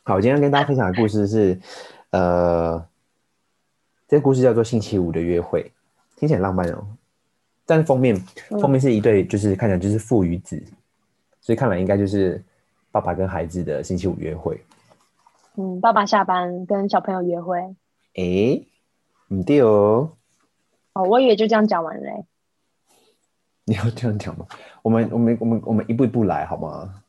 [0.06, 1.58] 好，我今天跟大家分享的故事是，
[2.10, 2.86] 呃，
[4.06, 5.64] 这个故事叫做《星期五的约会》，
[6.20, 6.86] 听起来很浪漫哦。
[7.66, 8.14] 但是封面
[8.62, 10.76] 封面是一对，就是看起来就是父与子，嗯、
[11.40, 12.44] 所以看来应该就是
[12.92, 14.62] 爸爸跟孩子的星期五约会。
[15.56, 17.58] 嗯，爸爸下班跟小朋友约会。
[17.60, 17.76] 哎、
[18.16, 18.68] 欸，
[19.30, 20.12] 唔对哦。
[20.92, 22.26] 哦，我以为就这样讲完嘞。
[23.64, 24.46] 你要这样讲吗？
[24.82, 27.03] 我们我们我们我们一步一步来好吗？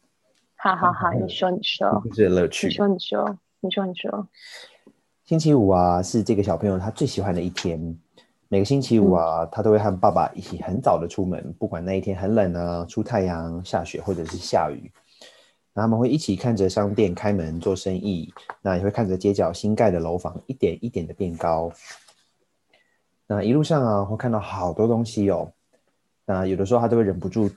[0.65, 2.69] 好好好，你说你说，这是乐趣。
[2.69, 4.27] 你说你说，你说你说。
[5.27, 7.95] 星期五啊，是这个小朋友他最喜欢的一天。
[8.49, 14.91] 每个星期五啊，嗯、他都会和爸爸一起很早的出门，不管那一天很冷啊，出太阳、下雪或者是下雨。
[15.75, 21.71] 那他们会一起看着商店开门做生意，那也会看着街角新盖的楼房一点一点的变高。
[23.27, 25.53] 那一路上啊，会看到好多东西哦。
[26.25, 27.51] 那有的时候他都会忍不住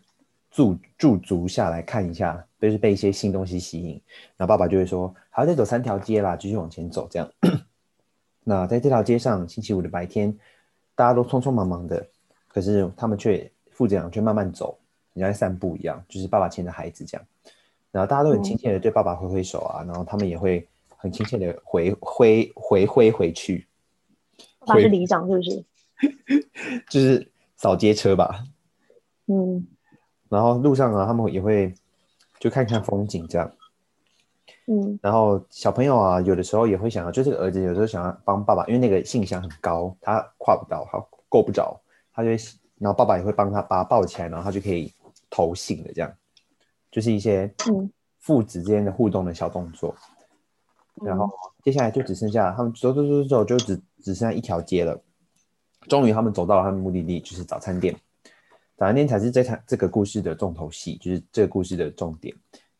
[0.51, 4.01] 驻驻足下来看一下，就是被一些新东西吸引。
[4.35, 7.29] 然后爸爸就会说：“好，再走三条街啦，继续往前走。”这样。
[8.43, 10.33] 那在这条街上，星期五的白天，
[10.95, 12.07] 大家都匆匆忙忙的，
[12.47, 14.77] 可是他们却父子俩却慢慢走，
[15.13, 17.27] 人家在散步一样，就是爸爸牵着孩子这样。
[17.91, 20.65] 然后大家都很亲切的对爸爸挥挥手啊，然后他们也会
[20.95, 23.67] 很亲切的回挥回挥回去。
[24.59, 25.65] 爸爸是里长是不是？
[26.89, 28.43] 就是扫街车吧。
[29.25, 29.65] 嗯，
[30.29, 31.73] 然后路上啊，他们也会
[32.39, 33.51] 就看看风景这样。
[34.69, 41.79] 嗯，然后小朋友啊，有的时候也会想要，就这个儿子有时候想要帮爸爸，因为那个信箱很高，他跨不到，他够不着，
[42.13, 42.37] 他就会，
[42.77, 44.93] 然后爸爸也会帮他把他抱起来，然后他就可以
[45.29, 46.13] 投信的这样，
[46.91, 47.49] 就是一些
[48.19, 49.95] 父子之间的互动的小动作。
[51.01, 51.29] 嗯、然后
[51.63, 55.01] 接下来就只剩下他们走走走走，就只只剩下一条街了。
[55.87, 57.95] 终于他们走到了他们目的地，就是早餐店。
[58.77, 62.31] 早餐店才是这场这个故事的重头戏，就是这个故事的重点。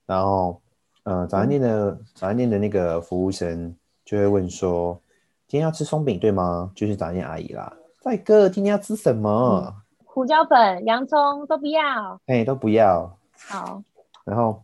[0.06, 0.62] 然后，
[1.02, 5.02] 呃，早餐店的、嗯、早餐店的那个服务生就会问说
[5.50, 7.76] ：“今天要吃松饼对吗？”就是早餐店阿姨啦。
[8.04, 9.74] 帅哥，今天要吃什么？
[10.06, 12.22] 胡椒粉、洋葱都不要。
[12.28, 13.18] 哎，都不要。
[13.36, 13.82] 好。
[14.24, 14.64] 然后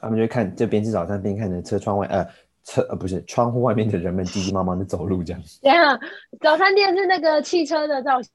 [0.00, 2.26] 他们就会看这边吃早餐边，看着车窗外，呃，
[2.64, 5.42] 车呃不是窗户外面的人们急急忙忙的走路这样。
[5.60, 6.00] 对啊，
[6.40, 8.32] 早餐店是那个汽车的造型。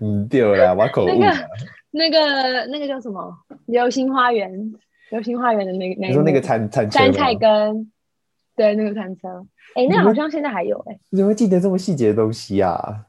[0.00, 1.08] 嗯， 对了，我口误。
[1.08, 1.48] 那个、
[1.90, 3.36] 那个、那个叫什么？
[3.66, 4.50] 流星花园，
[5.10, 7.92] 流星花园的那个，你说那个餐餐车三菜根，
[8.54, 9.44] 对，那个餐车。
[9.74, 11.00] 哎、欸，那好像现在还有哎、欸。
[11.10, 13.06] 你怎么会记得这么细节的东西啊？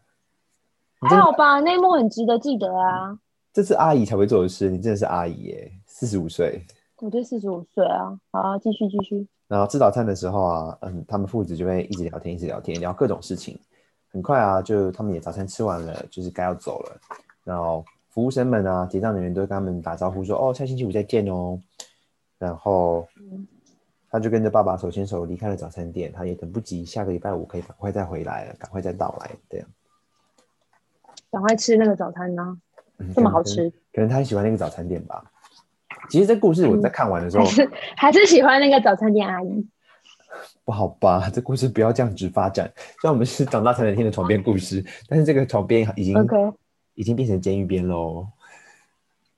[1.02, 3.18] 还好吧，那一幕很值得记得啊。
[3.54, 6.66] 这是阿姨才会做的事，你真的是阿姨耶，四十五岁。
[6.98, 9.28] 我对四十五岁啊，好啊，继续继续。
[9.48, 13.60] 然后吃早餐的时候啊，嗯，他们父子就会一直聊天，一直聊天，聊各种事情。
[14.13, 17.02] 很快啊，就他们也早餐吃完了，就是该要走了。
[17.43, 21.60] 然后服务生们啊，结账人员都跟他们打招呼说：“哦，下星期五再见哦。”
[22.38, 23.08] 然后
[24.12, 26.12] 他就跟着爸爸手牵手离开了早餐店。
[26.12, 29.67] 他也等不及下个礼拜五可以赶快再回来了，赶快再到来，这样。
[31.32, 32.56] 赶快吃那个早餐呢、
[32.99, 33.12] 嗯？
[33.15, 33.67] 这么好吃？
[33.91, 35.23] 可能他很喜欢那个早餐店吧。
[36.10, 39.67] 其实这故事我在看完的时候，嗯、还是还是喜欢那个早餐店阿姨。
[40.65, 41.30] 不好吧？
[41.34, 42.72] 这故事不要这样子发展。
[43.02, 46.15] 虽然我们是长大才能听的床边故事，但是这个床边已经.
[46.96, 48.28] 已经变成监狱边喽。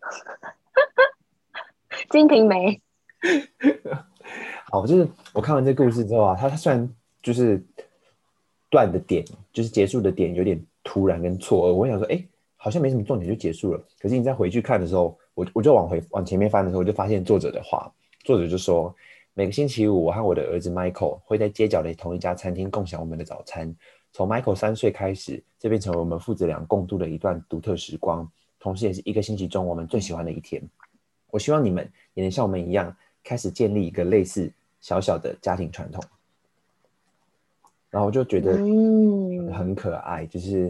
[2.11, 2.81] 金瓶梅。
[4.69, 7.63] 好，就是我看完这故事之后啊，它它虽然就是
[8.69, 12.21] 断的点，就是结束的点有点突然跟错愕，我想说，哎，
[12.57, 13.81] 好像没什么重点就结束了。
[14.01, 17.89] 可是你再回去看的时候，我我就往回往前面翻的时候，我就发现作者的话，
[18.25, 18.93] 作者就说，
[19.37, 23.75] 每个星期五，我和我的儿子 Michael 会在街角的同一家餐厅共享我们的早餐。
[24.13, 28.25] 从 Michael 三岁开始，这变成了我们父子俩共度的一段独特时光，
[28.61, 30.63] 同时也是一个星期中我们最喜欢的一天。
[31.31, 32.95] 我希望你们也能像我们一样，
[33.25, 36.01] 开始建立一个类似小小的家庭传统。
[37.89, 38.53] 然后我就觉得
[39.53, 40.61] 很可爱，嗯、就是，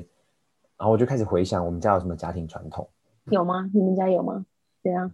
[0.76, 2.90] 然后我就开始回想我们家有什么家庭传统？
[3.26, 3.70] 有吗？
[3.76, 4.44] 你们家有吗？
[4.82, 5.12] 对啊，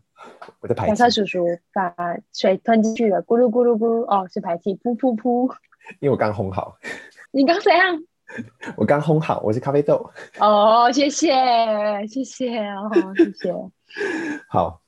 [0.60, 0.90] 我在排气。
[0.92, 1.94] 小蔡叔叔把
[2.34, 5.52] 水吞进去了，咕噜咕噜咕噜，哦，是排气，噗噗噗。
[6.00, 6.78] 因为我刚烘好。
[7.32, 8.04] 你刚怎样？
[8.78, 10.10] 我刚烘好，我是咖啡豆。
[10.40, 11.34] 哦，谢谢，
[12.08, 13.54] 谢谢哦，谢谢。
[14.48, 14.82] 好，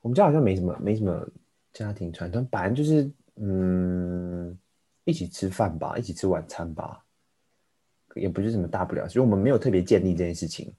[0.00, 1.26] 我们家好像没什么，没什么
[1.72, 4.56] 家庭传统，反正就是嗯，
[5.04, 7.02] 一起吃饭吧，一起吃晚餐吧，
[8.14, 10.72] 也不是什么大不了，所以我们没有特别建立这件事情。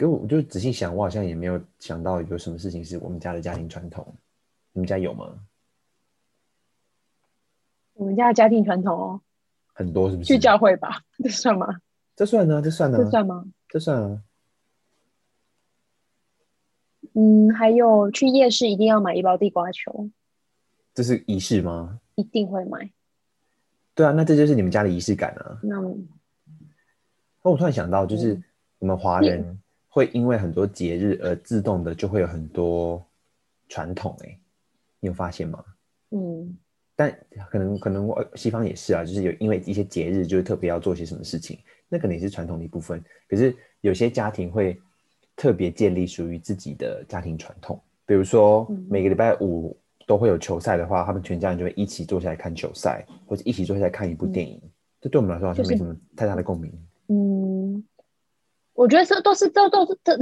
[0.00, 4.14] 可我就仔细想，我好像也没有想到有什么事情是我们家的家庭传统。
[4.72, 5.38] 你们家有吗？
[7.92, 9.20] 我们家的家庭传统哦。
[9.74, 10.28] 很多是不是？
[10.32, 11.66] 去教会吧，这算吗？
[12.16, 12.62] 这算呢？
[12.62, 12.96] 这算呢？
[12.96, 13.44] 这算吗？
[13.68, 14.22] 这算啊。
[17.12, 20.08] 嗯，还有去夜市一定要买一包地瓜球，
[20.94, 22.00] 这是仪式吗？
[22.14, 22.90] 一定会买。
[23.94, 25.60] 对啊，那这就是你们家的仪式感啊。
[25.62, 25.78] 那，
[27.42, 28.40] 那我突然想到，就是
[28.78, 33.04] 我们华人会因为很多节日而自动的就会有很多
[33.68, 34.38] 传统，哎，
[35.00, 35.62] 你有发现吗？
[36.12, 36.56] 嗯。
[36.96, 37.10] 但
[37.50, 43.02] 可能可能西方也是啊，就是有因为一些节日，就是特别要做些什么事情，那可能也是传统的一部分。
[43.26, 44.78] 可是有些家庭会
[45.34, 49.74] 特别建立属于自己的家庭传统，比如说每个礼拜五
[50.06, 54.60] 都会有球赛的话，他们全家人就会一起坐下来看球赛，或者一起坐下来看一部电影。
[55.00, 56.70] 这对我们来说好像没什么太大的共鸣。
[57.08, 57.59] 嗯，
[58.80, 60.16] 我觉得这都是这都是这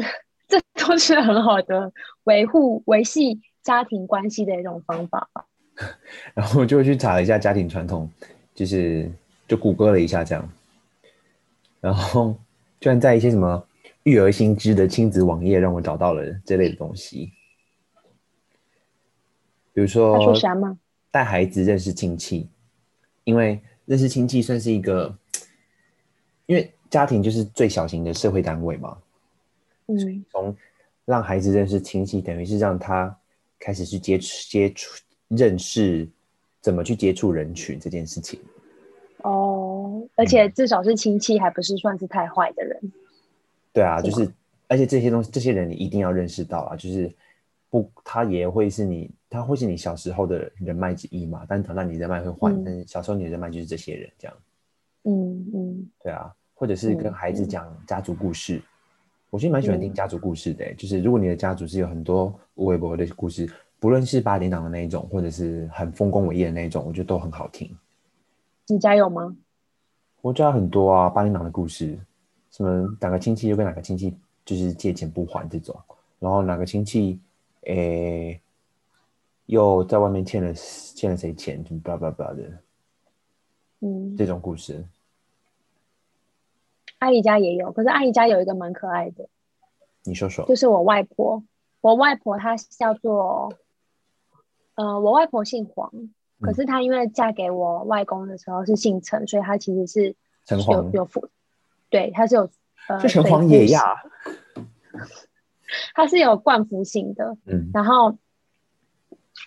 [0.48, 1.92] 这都是很好的
[2.24, 5.44] 维护维系家庭关系的一种方法吧。
[6.34, 8.10] 然后就去查了一下家庭传统，
[8.56, 9.08] 就是
[9.46, 10.50] 就谷歌了一下这样，
[11.80, 12.36] 然后
[12.80, 13.64] 居然在一些什么
[14.02, 17.30] 育儿新知的亲子网页让我找到了这类的东西，
[19.72, 20.76] 比如说，说啥吗？
[21.12, 22.48] 带孩子认识亲戚，
[23.22, 25.16] 因为认识亲戚算是一个，
[26.46, 28.98] 因为家庭就是最小型的社会单位嘛，
[29.86, 30.56] 嗯，从
[31.04, 33.16] 让孩子认识亲戚，等于是让他
[33.58, 35.02] 开始去接触接触。
[35.28, 36.08] 认识
[36.62, 38.40] 怎么去接触人群这件事情
[39.18, 42.92] 哦，而且至少是亲戚，还不是算是太坏的人。
[43.74, 44.32] 对啊，就是，
[44.68, 47.14] 而且这些东西，这些人你一定要认识到啊，就是
[47.68, 51.44] 不，他也会是你，他会是你小时候的人脉之一嘛。
[51.46, 54.34] 但长大你人脉会换，嗯、但是小时候你的人脉就是这些人这样。
[55.04, 58.62] 嗯嗯，对啊，或者是跟孩子讲家族故事，嗯、
[59.30, 60.74] 我其实蛮喜欢听家族故事的、欸。
[60.74, 63.48] 就是如果你的家族是有很多无微博的故事。
[63.80, 67.70] 不论是八点档的那一种，或者是很丰功伟业的那一种，我觉得都很好听。
[68.66, 69.36] 你家有吗？
[70.20, 71.96] 我家很多啊，八点档的故事，
[72.50, 75.80] 什么哪个亲戚又跟哪个亲戚就是借钱不还这种，
[76.18, 77.20] 然后哪个亲戚
[77.66, 78.40] 诶、欸、
[79.46, 82.42] 又在外面欠了欠了谁钱，就巴拉巴拉的，
[83.82, 84.84] 嗯，这种故事。
[86.98, 89.28] 阿姨家也有，可是阿姨家有一个蛮可爱的，
[90.04, 91.42] 你说说，就是我外婆，
[91.80, 93.52] 我外婆她叫做。
[94.74, 95.90] 呃，我外婆姓黄，
[96.40, 100.14] 可是她因为嫁给我外公的时候是姓陈，嗯、所以她其实是
[100.46, 100.92] 有黄。
[100.92, 101.28] 有父，
[101.90, 102.48] 对，她是有
[102.86, 103.96] 呃，是陈黄爷呀，
[105.94, 108.18] 她是有冠夫姓的，嗯，然后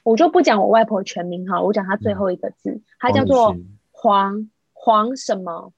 [0.03, 3.55] 我就不讲我外婆全名哈，我讲她最后一个字，她、嗯、叫做
[3.91, 5.71] 黄黄什么？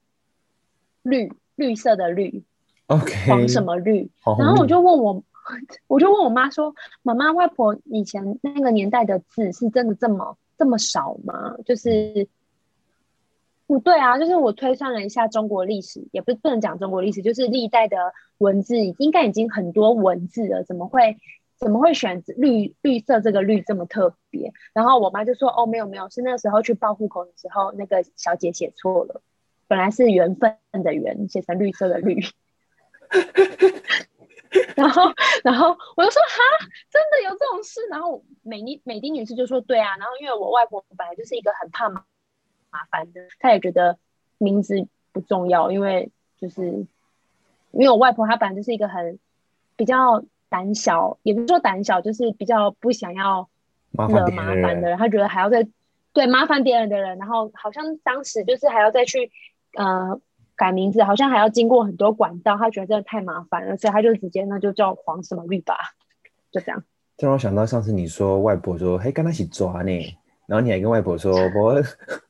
[1.02, 2.44] 绿绿色的绿
[2.86, 5.22] ，OK，黄什么绿，然后我就问我。
[5.88, 12.26] 我就问我妈说：“妈妈，外婆以前那个年代的字是真的这么这么少吗？”就是
[13.66, 21.18] 不对啊，就是我推算了一下中国历史，也不是不能讲中国历史，就是历代的文字应该已经很多文字了，怎么会
[21.58, 24.50] 怎么会选绿绿色这个绿这么特别？
[24.72, 29.20] 然后我妈就说：“哦，没有没有，是那时候去报户口的时候，那个小姐写错了，
[29.74, 32.20] 本来是缘分的缘，写成绿色的绿。
[34.76, 35.02] ”然后，
[35.42, 37.80] 然后我就说哈，真的有这种事？
[37.90, 39.96] 然后美丽美丁女士就说对啊。
[39.98, 42.04] 然后因为我外婆本来就是一个很怕麻
[42.70, 43.98] 麻烦的，她也觉得
[44.38, 46.62] 名字不重要，因为就是
[47.72, 49.18] 因为我外婆她本来就是一个很
[49.74, 53.48] 比较胆小，也不是说胆小，就是比较不想要
[53.90, 55.66] 惹麻烦的人，她觉得还要再
[56.12, 59.32] 对麻烦别人的人，然后好像当时就是还要再去
[59.76, 60.20] 呃
[60.56, 65.76] 改名字，好像还要经过很多管道，他觉得真的太麻烦了，所以他就直接那就叫黄什么绿吧，
[66.50, 66.82] 就这样。
[67.16, 70.16] 这让我想到上次你说外婆说，嘿，跟他一起抓呢。
[70.46, 71.82] 然后你还跟外婆说，我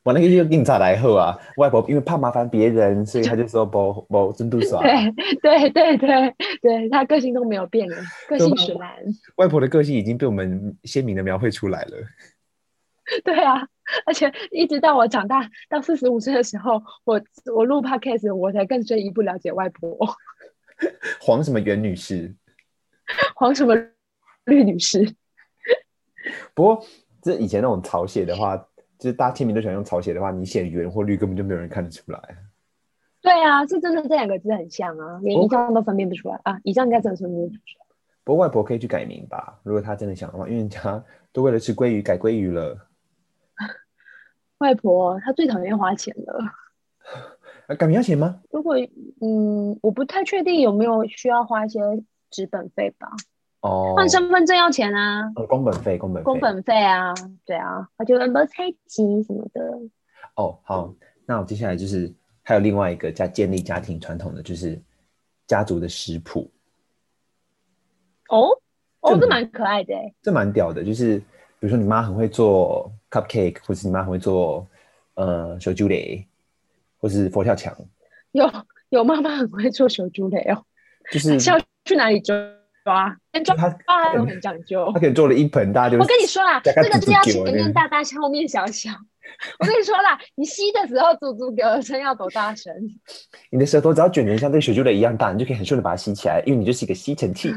[0.03, 4.81] 我那个就警察来后啊，外婆因为怕麻烦别人，所以他就说不不真度耍。
[4.81, 7.97] 对对对对对，他个性都没有变的，
[8.29, 8.89] 个性使然。
[9.35, 11.91] 外婆的个性已经被我们鲜明的描绘出来了。
[13.23, 13.67] 对啊，
[14.05, 17.21] 而且一直到我长大到四十五岁的时候，我
[17.53, 19.97] 我录 podcast，我才更深一步了解外婆。
[21.21, 22.35] 黄什么袁女士？
[23.35, 23.75] 黄什么
[24.45, 25.15] 绿女士？
[26.53, 26.85] 不过。
[27.21, 28.55] 这以前那种草写的话，
[28.99, 32.21] 就是大家签名都喜欢用草写的话，你写圆或绿根本就没有人看得出来。
[33.19, 36.59] 对啊，是真的，这两个字很像啊，连以上都分辨不出来啊。
[36.63, 37.85] 以上应该真的分辨不出来。
[38.23, 41.03] 不过外婆可以去改名吧，如果她真的想的话，因为人家
[41.33, 42.77] 都为了吃鲑鱼改鲑鱼了。
[44.65, 46.39] 外婆她最讨厌花钱了。
[47.67, 48.41] 啊， 改名要钱吗？
[48.49, 48.75] 如果
[49.21, 51.79] 嗯，我不太确定有没有需要花一些
[52.31, 53.07] 纸本费吧。
[53.61, 55.31] 哦，换身份证要钱啊！
[55.47, 57.13] 工本费，工本费，工本费啊，
[57.45, 59.61] 对啊，他就很多猜忌什么的。
[60.35, 60.93] 哦，好，
[61.25, 62.11] 那我接下来就是
[62.43, 64.81] 还有另外一个家建立家庭传统的，就是
[65.47, 66.51] 家族的食谱。
[68.29, 68.49] 哦，
[69.01, 71.17] 哦，这蛮可爱的，这蛮屌的，就是
[71.59, 72.91] 比如说你妈很会做
[73.21, 74.67] cupcake，或是你妈很会做
[75.13, 76.25] 呃小猪雷，
[76.99, 77.75] 或是佛跳墙。
[78.31, 78.51] 有
[78.89, 80.63] 有妈妈很会做小猪雷哦，
[81.11, 82.35] 就是是要去哪里抓？
[82.83, 83.55] 抓，抓
[83.87, 84.91] 他很讲究。
[84.93, 88.91] 他可能做了一盆，大家就我跟你说啦，这个是要前面大大，后面小小。
[89.59, 92.71] 我跟你说啦，你吸的时候，足足给我声要多大声？
[93.49, 97.51] 你的舌头只要卷成像这个小猪雷一样大，你就可以很顺的把它吸起来，因为你就是一个吸尘器。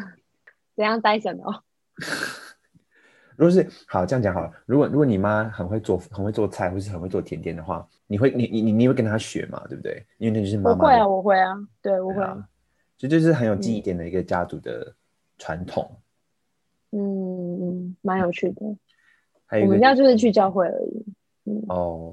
[0.74, 1.62] 怎样呆神哦？
[3.39, 9.64] 如果是好这样讲好了，如果如果你妈很会做很会做菜，或是很会做甜点的话，你会你你你你会跟她学嘛？
[9.68, 10.05] 对不对？
[10.18, 10.84] 因为那就是妈妈。
[10.84, 12.22] 我会啊，我会啊，对，我会。
[12.99, 14.95] 这就是很有记忆点的一个家族的。
[15.41, 15.89] 传统，
[16.91, 18.76] 嗯，蛮有趣的。
[19.47, 21.07] 还有我们家就是去教会而已。
[21.45, 22.12] 嗯、哦，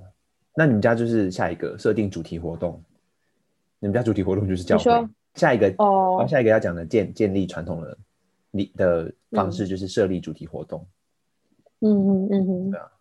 [0.56, 2.80] 那你们家就是下一个设定主题活动？
[3.80, 4.84] 你们家主题活动就是教会。
[4.84, 7.98] 说下一个哦，下一个要讲的建建立传统的
[8.52, 10.86] 你的方式就是设立主题活动。
[11.82, 12.92] 嗯嗯嗯哼，对啊，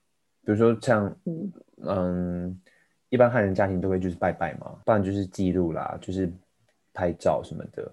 [0.45, 1.53] 比如说像嗯，
[1.83, 2.61] 嗯，
[3.09, 6.31] 一般汉人家庭都会就是拜拜嘛，不然就是记录啦，就是
[6.93, 7.91] 拍照什么的。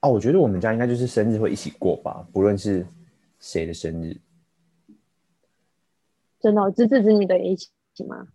[0.00, 2.86] 哦，我觉得我们家应该就是生日会一起过吧，不论是
[3.40, 4.16] 谁的生日。
[6.38, 7.70] 真的，侄子侄女的也一起
[8.06, 8.28] 吗？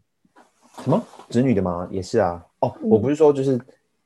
[0.79, 1.87] 什么侄女的吗？
[1.91, 2.45] 也是啊。
[2.59, 3.59] 哦，嗯、我不是说就是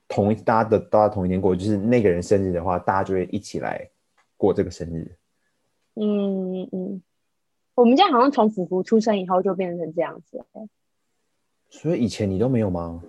[0.07, 3.89] 同一大家的大家同一天过，就是那个人生日的话，大家就会一起来
[4.35, 5.09] 过这个生日。
[5.95, 7.01] 嗯嗯，
[7.73, 10.45] 我们家好像从福福出生以后就变成这样子。
[11.69, 13.01] 所以以前你都没有吗？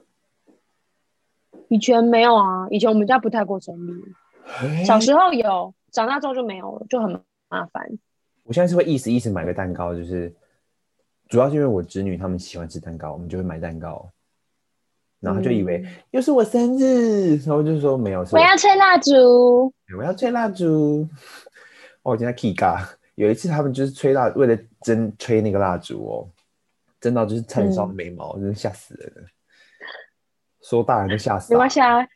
[1.69, 4.85] 以前没有啊，以前我们家不太过生日。
[4.85, 7.11] 小时候有，长大之后就没有了，就很
[7.49, 7.99] 麻烦。
[8.45, 10.33] 我现在是会意思意思买个蛋糕，就是
[11.29, 14.09] 主要是因为我侄女他们喜欢吃蛋糕，我们就会买蛋糕，
[15.19, 18.25] 然后就以为、嗯、又是我生日，然后就说没有。
[18.31, 21.09] 我要吹蜡烛，我要吹蜡烛。
[22.07, 26.29] 哦，我今天 K 嘎， 有一次他们就是吹蜡，为了争吹那个蜡烛哦，
[27.01, 29.29] 真到就是差点烧眉毛，嗯、真的吓死人了。
[30.63, 31.53] 说大人都吓死。
[31.53, 32.07] 没关系啊。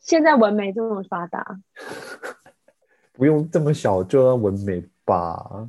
[0.00, 1.58] 现在纹眉这么发达，
[3.14, 5.68] 不用这么小就要纹眉吧？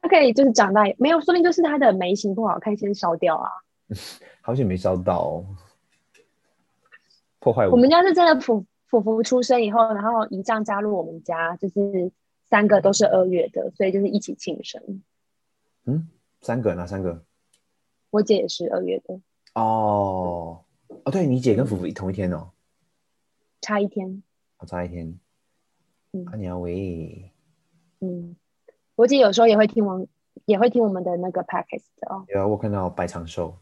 [0.00, 3.50] 他可以就是长大没有，说明就是他的眉形不好看，先烧掉啊。
[4.40, 5.44] 好久没烧到，
[7.40, 7.72] 破坏我。
[7.72, 12.10] 我们家是真的普普福出生以后，然后姨丈加入我们家，就是
[12.48, 15.02] 三个都是二月的，所以就是一起庆生。
[15.84, 16.08] 嗯，
[16.40, 17.24] 三个哪三个？
[18.10, 19.20] 我姐也是二月的。
[19.54, 20.64] 哦
[21.04, 22.50] 哦，对你姐跟福福同一天哦。
[23.60, 24.22] 差一天，
[24.58, 25.18] 哦差一天。
[26.12, 27.32] 嗯，阿娘喂。
[28.00, 28.36] 嗯，
[28.94, 30.06] 我姐有时候也会听我，
[30.44, 32.24] 也会听我们的那个 podcast 哦。
[32.28, 33.58] 有啊，我看到白长寿。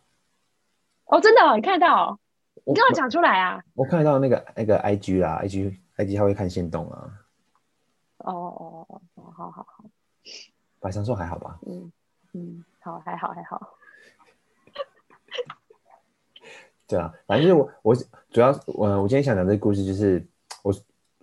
[1.06, 2.18] 哦，真的哦，你看得到？
[2.66, 3.62] 你跟我讲出来啊！
[3.74, 7.23] 我看到那个那个 IG 啦，IG IG 他会看限动啊。
[8.24, 9.84] 哦哦哦哦，好好好。
[10.80, 11.58] 白长寿还好吧？
[11.66, 11.92] 嗯
[12.32, 13.78] 嗯，好，还好还好。
[16.86, 17.94] 对啊，反正就是我，我
[18.30, 20.26] 主要我我今天想讲这个故事，就是
[20.62, 20.72] 我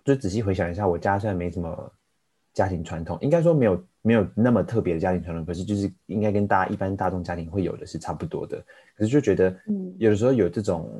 [0.04, 1.92] 就仔细回想一下，我家虽然没什么
[2.52, 8.64] 家庭传统，应该说没有没有那么特别的家庭传统，可是就是应该跟大家一般大众家庭会有的是差不多的。
[8.96, 10.90] 可是就觉得，嗯，有的时候有这种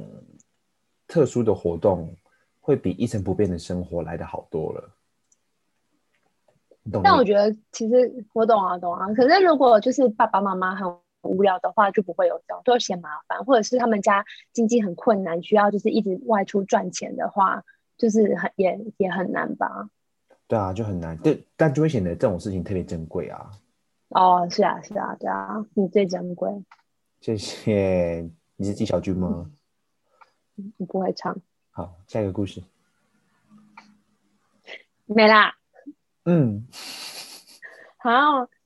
[1.08, 2.14] 特殊的活动，
[2.60, 4.88] 会比一成不变的生活来的好多了。
[7.02, 9.06] 但我觉得其实我懂啊，懂啊。
[9.14, 10.88] 可是如果就是爸爸妈妈很
[11.22, 17.62] 无聊的话，就不会有这样，都嫌麻烦，或者是他们家经济很困难，需要就是一直外出赚钱的话，
[17.96, 19.88] 就是很也也很难吧。
[20.48, 23.50] 对啊，就很难，但但就会显得这种事情特别珍贵啊。
[24.08, 26.50] 哦，是啊，是啊，对啊，你最珍贵。
[27.20, 28.28] 谢谢。
[28.56, 29.50] 你是纪晓君吗？
[30.76, 31.36] 你不会唱。
[31.70, 32.62] 好，下一个故事。
[35.06, 35.61] 没啦。
[36.24, 36.66] 嗯。
[37.98, 38.10] 好，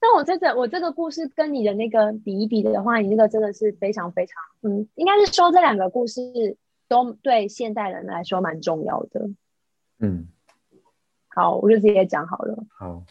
[0.00, 6.56] 那我这个我这个故事跟你的那个比一比的话，你那个真的是非常非常，嗯，应该是说这两个故事
[6.88, 9.28] 都对现代人来说蛮重要的。
[9.98, 10.28] 嗯。
[11.28, 12.64] 好，我就直接讲好了。
[12.70, 13.02] 好。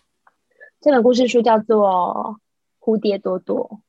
[0.81, 2.39] 这本故事书叫做
[2.85, 3.79] 《蝴蝶朵朵》，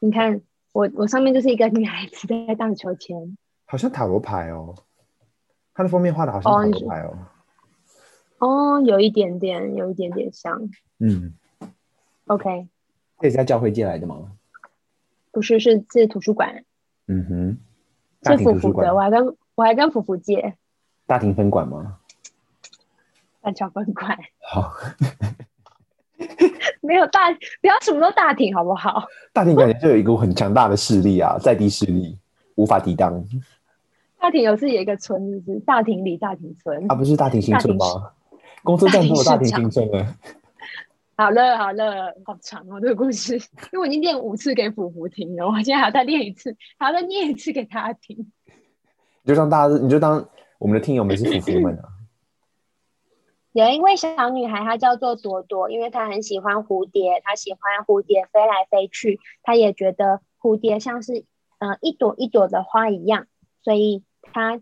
[0.00, 0.42] 你看。
[0.72, 4.74] 我我上面就是一个女孩子在荡秋千，好像塔罗牌哦，
[5.74, 7.18] 它的封面画的好像塔罗牌哦，哦，
[8.84, 10.68] 有一点点，有一点点像，
[10.98, 11.32] 嗯
[12.26, 12.66] ，OK，
[13.20, 14.32] 这也是在教会借来的吗？
[15.30, 16.64] 不是，是是图书馆，
[17.06, 17.58] 嗯哼，
[18.36, 20.54] 是福福的，我还跟我还跟福福借，
[21.06, 21.98] 大庭分馆吗？
[23.40, 24.72] 大桥分馆，好。
[26.80, 29.04] 没有大，不要什么都大庭好不好？
[29.32, 32.16] 大庭感觉就有一股很强大的势力啊，在地势力
[32.56, 33.24] 无法抵挡。
[34.20, 36.90] 大庭有自己一个村，就是大庭里大庭村。
[36.90, 38.12] 啊，不是大庭新村吗？
[38.62, 40.16] 公车站都有大庭新村了。
[41.14, 43.34] 好了好了，好长哦，这个故事，
[43.72, 48.32] 因为我已经念五次给虎虎听了，我现在还要再念一次，还要再念一次给他听。
[49.22, 50.26] 你就当大家，你就当
[50.58, 51.84] 我们的听友们是虎虎们啊。
[53.52, 61.26] 有一位小女孩，她叫做朵朵，因为她很喜欢蝴蝶，她喜欢蝴蝶飞来飞去，她也觉得蝴蝶像是
[61.58, 63.26] 嗯、呃、一朵一朵的花一样，
[63.62, 64.60] 所以她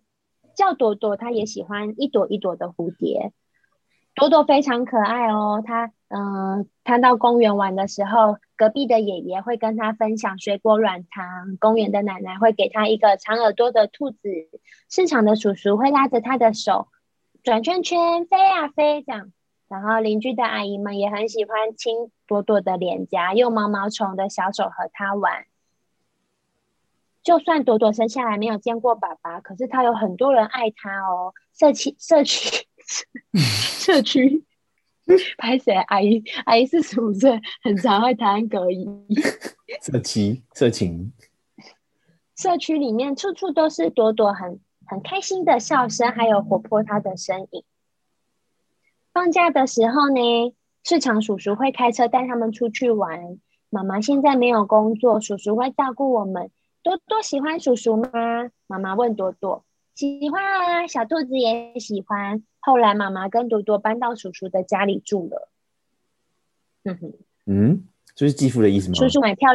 [0.57, 1.16] 叫朵朵。
[1.16, 3.32] 她也喜欢一朵一朵的蝴蝶。
[4.20, 14.18] 朵朵非常可爱哦，她嗯，她、到公园玩的时候，隔壁的爷爷会跟她分享水果软糖，公园的奶奶会给她一个长耳朵的兔子，
[14.90, 16.88] 市场的叔叔会拉着她的手。
[17.42, 19.32] 转圈圈飞呀飞，这样，
[19.68, 25.46] 然后邻居的阿姨们也很喜欢亲朵朵的脸颊，用毛毛虫的小手和她玩。
[27.22, 31.34] 就算朵朵生下来没有见过爸爸，可是他有很多人爱他哦。
[31.52, 32.66] 社区社区
[33.34, 34.45] 社区，
[35.38, 35.72] 拍谁？
[35.74, 39.07] 阿姨阿姨四十五岁，很常会弹隔音。
[39.82, 41.12] 社区社情，
[42.36, 44.61] 社区里面处处都是朵朵很。
[44.86, 47.62] 很开心的笑声，还有活泼她的身影。
[49.12, 53.38] 放假的时候呢，市场叔叔会开车带他们出去玩。
[53.68, 56.51] 妈妈现在没有工作，叔叔会照顾我们。
[56.82, 58.11] 多多喜欢叔叔吗？
[58.66, 59.64] 妈妈问朵朵。
[60.01, 62.42] 喜欢啊，小兔子也喜欢。
[62.59, 65.51] 后来妈妈跟朵朵搬到叔叔的家里住了。
[66.84, 67.12] 嗯哼，
[67.44, 67.84] 嗯，
[68.14, 68.94] 这是继父的意思吗？
[68.94, 69.51] 叔叔买票，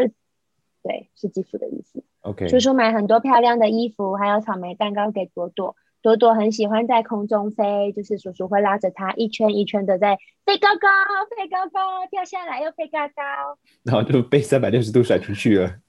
[0.83, 2.03] 对，是继父的意思。
[2.21, 2.47] Okay.
[2.47, 5.75] 叔叔买很多漂亮的衣服，还有草莓蛋糕给朵朵。
[6.03, 10.87] 朵朵很喜欢在空中飞，就是叔叔会拉着它一圈一圈的在飞高高，
[11.35, 15.79] 飞高高，掉下来又飞高高，然后就被三百六十度甩出去了。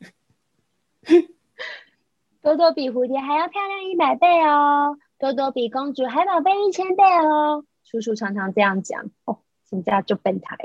[2.47, 7.65] 朵朵比蝴蝶还要漂亮一百倍哦，朵朵比公主还宝贝一千倍哦。
[7.83, 10.57] 叔叔常常这样讲哦，什么叫就变态？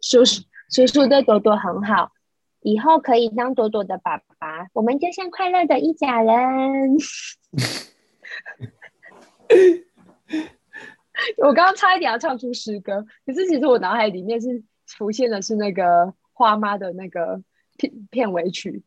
[0.00, 2.12] 叔叔叔叔对朵朵很好。
[2.60, 6.96] 以后可以当朵朵的爸爸，我们就像快乐的一家人。
[11.36, 17.42] 我刚刚差一点要唱出诗歌，可是其实我脑海里面是浮现的是那个花妈的那个
[17.76, 18.82] 片片尾曲。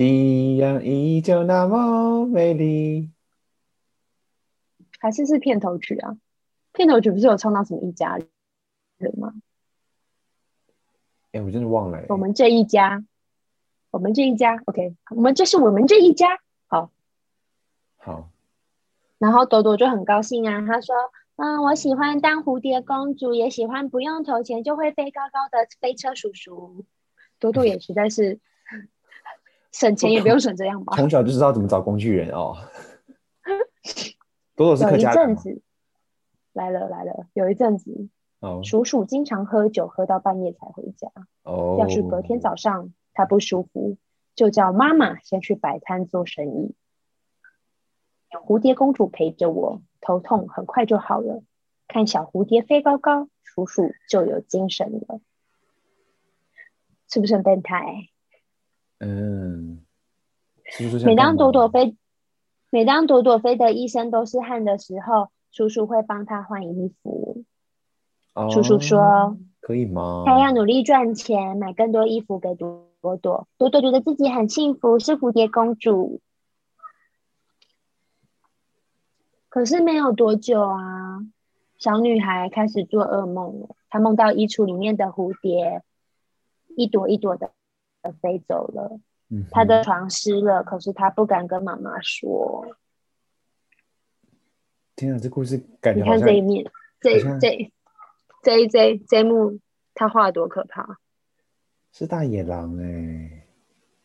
[0.00, 3.10] 夕阳依旧那么美丽，
[4.98, 6.16] 还是是片头曲啊？
[6.72, 8.18] 片头曲不是有唱到什么一家
[8.96, 9.34] 人吗？
[11.32, 12.02] 哎，我真的忘了。
[12.08, 13.04] 我们这一家，
[13.90, 16.28] 我们这一家，OK，我们这是我们这一家，
[16.66, 16.90] 好，
[17.98, 18.30] 好。
[19.18, 20.96] 然后朵朵就很高兴啊，她说
[21.36, 26.86] ：“嗯，我喜欢当蝴蝶公主，也喜欢不用投钱就会飞高高的飞车叔叔。”
[27.38, 28.40] 朵朵也实在是
[29.72, 30.96] 省钱也不用省这样吧？
[30.96, 32.56] 从小就知道怎么找工具人哦。
[34.56, 35.28] 朵朵是客家人。
[35.28, 35.62] 有一阵子
[36.52, 38.08] 来了来了，有一阵子。
[38.42, 38.64] Oh.
[38.64, 41.10] 叔叔经常喝酒，喝到半夜才回家。
[41.42, 41.78] Oh.
[41.78, 43.98] 要是隔天早上他不舒服，
[44.34, 46.74] 就叫妈妈先去摆摊做生意。
[48.32, 51.42] 有蝴蝶公主陪着我，头痛很快就好了。
[51.86, 55.20] 看小蝴蝶飞高高，鼠鼠就有精神了。
[57.10, 58.08] 是不是很变态？
[59.00, 59.84] 嗯。
[61.04, 61.96] 每当朵朵飞，
[62.70, 67.42] 每当朵朵飞的一身都是汗的时候，叔叔会帮她换衣服。
[68.34, 72.86] 哦、叔叔说：“可以吗？”他要努力赚钱，买更多衣服给朵
[73.20, 73.48] 朵。
[73.58, 76.20] 朵朵觉得自己很幸福，是蝴蝶公主。
[79.48, 81.18] 可是没有多久啊，
[81.76, 83.70] 小女孩开始做噩梦了。
[83.88, 85.82] 她梦到衣橱里面的蝴蝶
[86.76, 87.50] 一朵一朵的
[88.22, 89.00] 飞走了。
[89.28, 92.76] 嗯、他的床湿了，可是他不敢跟妈妈说。
[94.96, 96.64] 天啊，这故事感觉你看这一面，
[97.00, 97.72] 这这
[98.42, 99.58] 这一这这一幕，
[99.94, 100.98] 他画的多可怕！
[101.92, 103.46] 是大野狼哎、欸，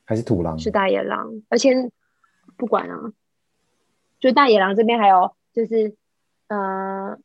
[0.04, 0.58] 还是土狼？
[0.58, 1.92] 是大野狼，而且
[2.58, 3.14] 不管啊。
[4.18, 5.96] 就大野狼这边还有，就是，
[6.48, 7.20] 呃，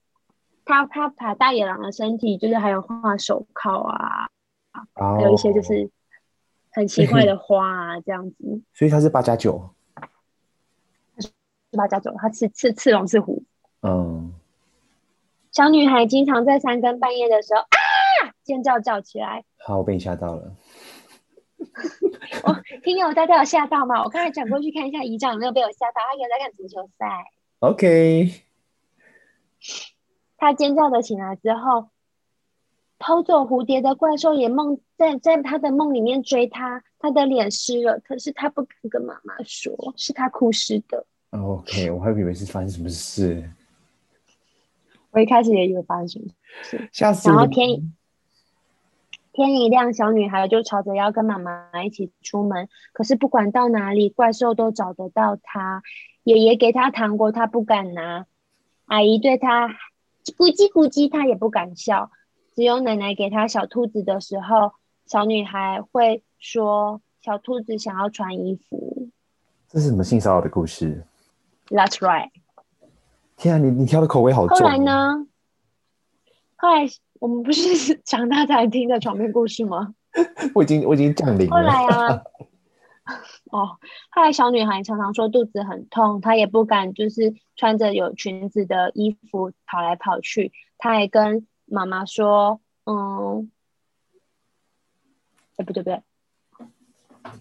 [0.67, 4.29] 他他把大野狼的身体，就是还有画手铐啊
[4.95, 5.17] ，oh.
[5.17, 5.89] 还有一些就是
[6.73, 8.63] 很奇怪的花啊，这样子。
[8.75, 9.71] 所以它是八加九，
[11.19, 11.31] 是
[11.77, 13.43] 八加九，它是刺刺龙是虎。
[13.83, 13.91] 嗯。
[13.93, 14.25] Oh.
[15.53, 19.45] 小女孩经常在三更半夜的时候啊尖叫叫起来。
[19.59, 20.55] 好，我被你吓到了。
[22.45, 24.03] 我听友大家有吓到吗？
[24.05, 27.07] 我刚才转过去看一下姨丈有没有被我吓到，他有在看足球赛。
[27.59, 28.45] OK。
[30.39, 31.90] 他尖叫的醒来之后，
[33.01, 41.05] 偷走蝴蝶的怪兽也梦在在他的梦里面追他，他的脸湿了，可是他不敢跟妈妈说，是他哭湿的。
[41.31, 43.51] OK，我还以为是发生什么事。
[45.11, 46.27] 我一开始也以为发生什么
[46.63, 47.35] 事，吓死我。
[47.35, 47.93] 然后天。
[49.33, 52.69] 天一亮，小女孩就吵着要跟妈妈一起出门。
[52.93, 55.85] 可是不管到哪里，怪兽都找得到她。
[56.25, 58.25] 爷爷给她糖果，她不敢拿；
[58.87, 62.11] 阿姨对她咕叽咕叽，她也不敢笑。
[62.55, 64.73] 只有奶奶给她小兔子的时候，
[65.07, 69.09] 小女孩会说：“小兔子想要穿衣服。”
[69.69, 71.05] 这是什么性骚扰的故事
[71.69, 72.31] ？That's right。
[73.37, 74.59] 天啊，你你挑的口味好重。
[74.59, 75.27] 后来呢？
[76.57, 76.87] 后来。
[77.21, 79.95] 我们不是 长大才听的床边故事吗？
[80.55, 81.55] 我已经我已经降临了。
[81.55, 82.23] 后来啊，
[83.53, 83.77] 哦，
[84.11, 90.51] 后来小女孩常常说肚子很痛，她也不敢就是穿着有裙子的衣服跑来跑去。
[90.79, 93.51] 她还跟妈妈说：“嗯，
[95.57, 96.03] 哎，不对不对，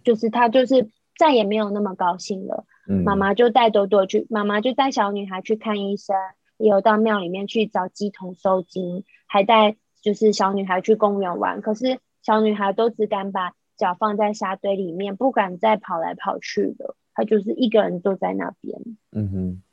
[0.04, 2.66] 就是她就是再也没有那么高兴了。
[2.88, 6.16] 嗯”妈妈就带朵朵去，妈妈就带小女孩去看医生。
[6.58, 11.62] 也有到庙里面去找鸡童收金，还带就是小女孩去公园玩。
[11.62, 16.98] 可是小女孩都只敢把脚放在沙堆里面，不敢再跑来跑去的。
[17.14, 18.78] 她就是一个人坐在那边。
[19.14, 19.64] 嗯哼。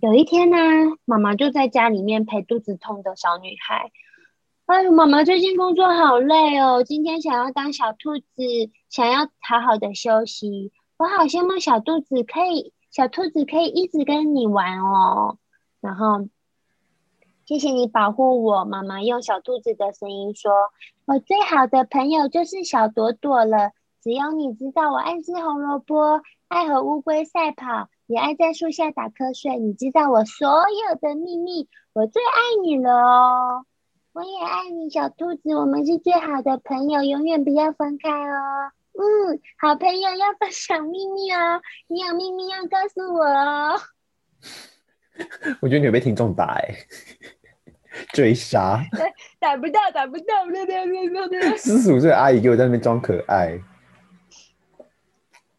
[0.00, 0.56] 有一天呢、
[1.04, 3.92] 妈妈就在家里面陪肚子痛的小女孩。
[4.64, 8.42] 哎呦，妈妈最近工作好累哦，今天想要当小兔子，
[8.88, 10.72] 想要好好的休息。
[10.96, 15.36] 我好羡慕小兔子，可以小兔子可以一直跟你玩哦。
[15.82, 16.28] 然后，
[17.44, 18.64] 谢谢你保护我。
[18.64, 20.50] 妈妈用小兔子的声音说
[21.04, 23.72] ：“我最好的朋友就是小朵朵了。
[24.02, 29.58] 只有你知道，我爱吃红萝卜，爱和乌龟赛跑，也爱在树下打瞌睡。
[29.58, 33.66] 你知道我所有的秘密，我最爱你了哦！
[34.12, 38.70] 我也爱你，小兔子，我们是最好的朋友，永远不要分开哦。
[38.92, 43.80] 嗯，好朋友要分享秘密哦，你有秘密要告诉我哦。
[45.60, 46.76] ”我觉得你会被听众打哎、欸，
[48.12, 48.80] 追杀，
[49.40, 51.56] 打不到，打不到，对对对对对。
[51.56, 53.60] 四十五岁阿姨给我在那边装可爱。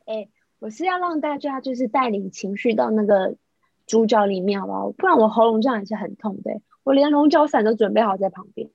[0.06, 0.30] 哎、欸，
[0.66, 3.36] 我是要让大家就是带领情绪到那个
[3.86, 4.92] 主角里面，好不好？
[4.94, 6.60] 不然我喉咙这样也是很痛的。
[6.84, 8.68] 我连龙角散都准备好在旁边。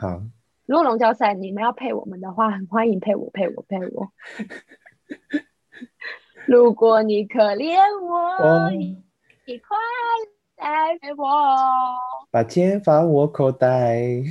[0.00, 0.22] 好，
[0.64, 4.10] 如果龙角散你们要配我们的话，很欢迎配我，配我，配我。
[6.48, 8.16] 如果你可怜我。
[8.38, 8.70] Oh.
[8.70, 9.76] 你快
[10.56, 11.26] 来陪我，
[12.30, 14.22] 把钱放我口袋。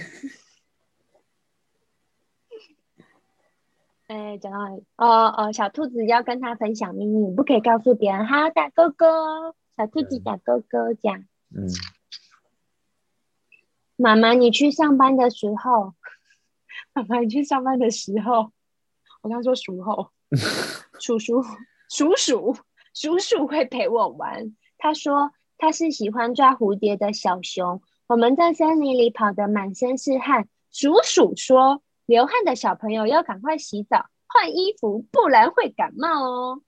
[4.09, 4.57] 哎，讲到
[4.97, 8.25] 哦哦，小兔子要跟他分享秘密，不可以告诉别人。
[8.25, 9.05] 好，打勾勾，
[9.77, 11.25] 小兔子打勾勾，这样。
[11.55, 11.69] 嗯。
[13.95, 15.93] 妈妈，你去上班的时候，
[16.93, 18.51] 妈妈，你去上班的时候，
[19.21, 20.09] 我刚说叔后，
[20.99, 21.43] 叔叔，
[21.87, 22.57] 叔叔，
[22.95, 24.55] 叔叔会陪我玩。
[24.79, 27.79] 他说他是喜欢抓蝴蝶的小熊。
[28.07, 30.49] 我们在森林里跑得满身是汗。
[30.71, 36.61] 鼠鼠说，流汗的小朋友要赶快洗澡换衣服，不然会感冒哦。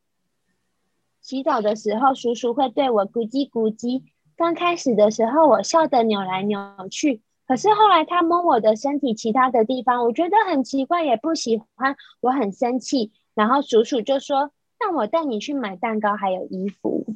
[1.19, 4.03] 洗澡的时候，叔叔会对我咕叽咕叽。
[4.37, 6.59] 刚开始的时候，我笑得扭来扭
[6.91, 7.23] 去。
[7.47, 13.11] 可是后来他摸我的身体其他的地方，我觉得很奇怪，也不喜欢，我很生气。
[13.33, 17.07] 然后叔叔就说：“让我带你去买蛋糕，还有衣服。”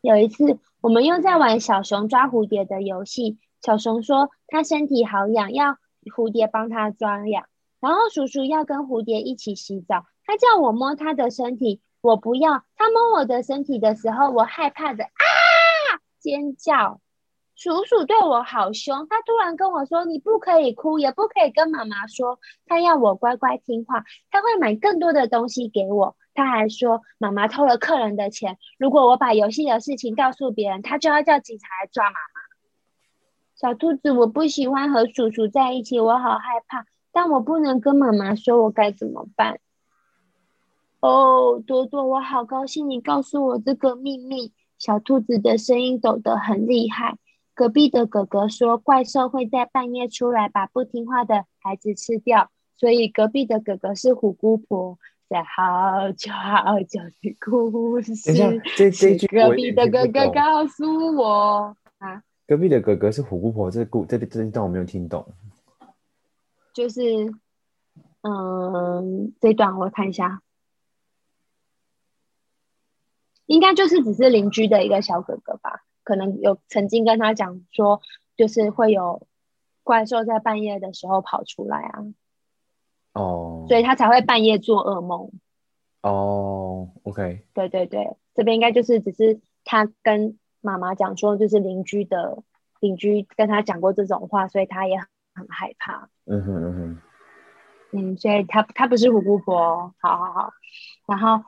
[0.00, 3.38] 有一次，我们又在玩小熊抓蝴蝶的游戏。
[3.60, 7.46] 小熊说它身体好痒，要蝴蝶帮他抓痒。
[7.80, 12.64] 然后叔叔要跟蝴蝶一起洗澡，他叫我摸他的身体，我不要。
[12.76, 15.10] 他摸我的身体的时候，我害怕的啊
[16.18, 17.00] 尖叫。
[17.56, 26.16] 叔叔对我好凶，他突然跟我说：“你不可以哭，也不可以跟妈妈说。”他要我乖乖听话，他会买更多的东西给我。
[26.32, 32.39] 他还说妈妈偷了客人的钱，如果我把游戏的事情告诉别人，他就要叫警察来抓妈妈。
[33.60, 36.86] 小兔子，我不喜欢和叔叔在一起，我好害怕。
[37.12, 39.60] 但我不能跟妈妈说，我该怎么办？
[41.00, 44.54] 哦，多多，我好高兴你告诉我这个秘密。
[44.78, 47.18] 小兔子的声音抖得很厉害。
[47.52, 52.50] 隔壁的哥哥说，怪兽会在半夜出来，把不听话的孩子吃掉。
[52.78, 54.96] 所以隔壁的哥哥是虎姑婆。
[55.28, 58.32] 在好久好久的故事，
[59.28, 63.70] 隔壁的哥哥告诉我啊，隔壁的哥哥是虎姑婆。
[63.70, 65.24] 这故这这一段我没有听懂。
[66.74, 67.00] 就是，
[68.22, 70.42] 嗯，这段我看一下，
[73.46, 78.00] 应该就是只是邻居的一个小哥哥吧，可能有曾经跟他讲说，
[78.36, 79.28] 就是会有
[79.84, 82.02] 怪兽在半夜的时候跑出来啊，
[83.12, 85.30] 哦，所以他才会半夜做噩梦。
[86.02, 92.42] 哦，OK，对对对，这边应该就是只是他跟妈妈讲说，就是邻居的
[92.80, 94.98] 邻居跟他讲过这种话，所以他也。
[95.32, 96.98] 很害怕，嗯哼嗯哼，
[97.92, 100.52] 嗯，所以他他不是虎姑婆，好好好，
[101.06, 101.44] 然后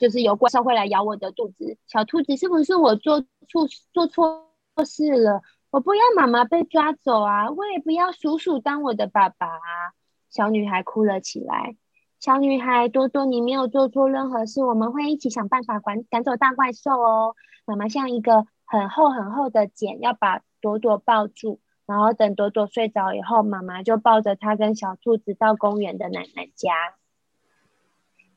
[0.00, 4.48] 就是有怪兽会来咬我的肚子，小兔子是不是我做错做错
[4.84, 5.42] 事了？
[5.70, 9.92] 我不要妈妈被抓走啊，我也不要叔叔当我的爸爸啊！
[10.30, 11.76] 小女孩哭了起来。
[12.18, 17.36] 小女孩多多，你没有做错任何事，我们会一起想办法赶赶走大怪兽哦。
[17.68, 21.60] 妈妈像一个很厚很厚的茧，要把朵朵抱住。
[21.86, 26.72] 然后等朵朵睡着以后，妈妈就抱着她跟小兔子到公园的奶奶家。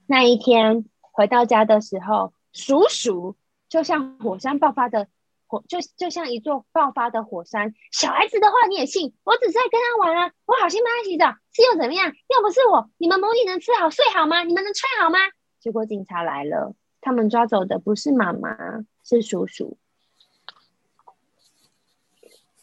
[0.06, 3.38] 那一天回到家的时候，鼠鼠
[3.70, 5.08] 就像火山爆发的
[5.48, 7.74] 火，就就像一座爆发的火山。
[7.92, 9.14] 小孩子的话你也信？
[9.24, 12.08] 我只是在跟他玩啊，我好心帮他洗澡，是又怎么样？
[12.08, 14.44] 要不是我，你们母女能吃好睡好吗？
[14.44, 15.20] 你们能穿好吗？
[15.60, 18.50] 结果警察来了，他们抓走的不是妈妈，
[19.12, 19.78] 是叔叔。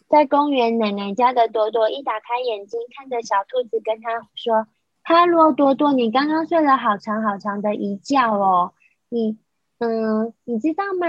[0.09, 4.67] 在公园，奶奶家的朵朵一打开眼睛，看着小兔子，跟他说
[5.05, 8.73] ：“哈喽，朵朵，你刚刚睡了好长好长的一觉哦。
[9.11, 9.37] 你，
[9.77, 11.07] 嗯，你知道吗？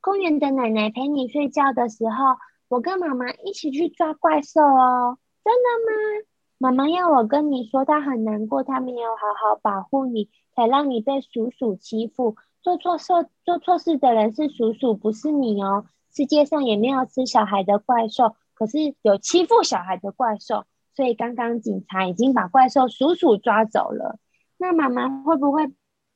[0.00, 2.34] 公园的奶奶陪你睡觉的时候，
[2.66, 5.18] 我跟妈妈一起去抓怪兽哦。
[5.44, 6.26] 真的吗？
[6.58, 12.34] 妈妈要我跟你说，她很难过，她没有好好保护你，才让你被鼠鼠欺负。
[12.62, 13.06] 做错事
[13.44, 15.84] 做错事的人是叔叔，不是你哦。
[16.12, 24.18] 世界上也没有吃小孩的怪兽。”可是有欺负小孩的怪兽，所以刚刚警察已经把怪兽叔叔抓走了。
[24.58, 25.72] 那妈妈会不会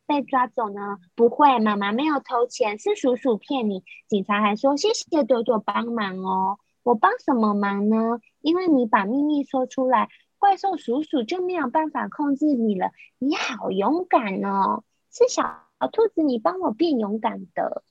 [0.06, 0.98] 被抓走呢？
[1.14, 3.82] 不会，妈妈没有偷钱，是叔叔骗你。
[4.08, 6.58] 警察还说谢谢朵朵帮忙哦。
[6.82, 8.20] 我帮什么忙呢？
[8.42, 12.90] 因为你把秘密说出来，怪兽叔叔就没有办法控制你了。
[13.18, 17.82] 你好勇敢哦，是小小兔子，你帮我变勇敢的。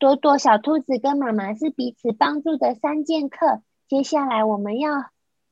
[0.00, 3.62] 朵朵、小兔子跟妈妈是彼此帮助的三剑客。
[3.86, 4.90] 接下来我们要，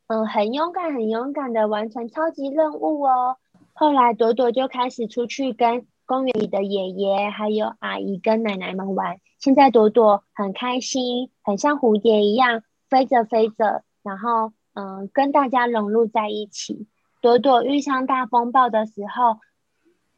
[0.09, 3.37] 嗯，很勇敢、很勇敢的完成超级任务哦。
[3.73, 9.19] 后来朵朵就开始出去跟公园里的爷爷、还有阿姨跟奶奶们玩。
[9.39, 16.89] 现在朵朵很开心，很像蝴蝶一样飞着飞着，然后嗯，跟大家融入在一起。
[17.23, 19.39] 朵朵遇上大风暴的时候，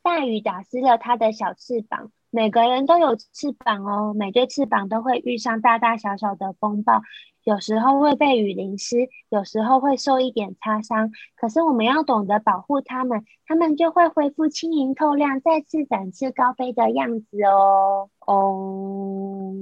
[0.03, 2.11] 大雨打湿了它的小翅膀。
[2.35, 7.03] 每个人都有翅膀哦，每对翅膀都会遇上大大小小的风暴，
[7.45, 11.11] 有时候会被雨淋湿，有时候会受一点擦伤。
[11.37, 18.09] 可是我们要懂得保护它们，它们就会恢复轻盈透亮，再次展翅高飞的样子哦。
[18.21, 19.55] 哦，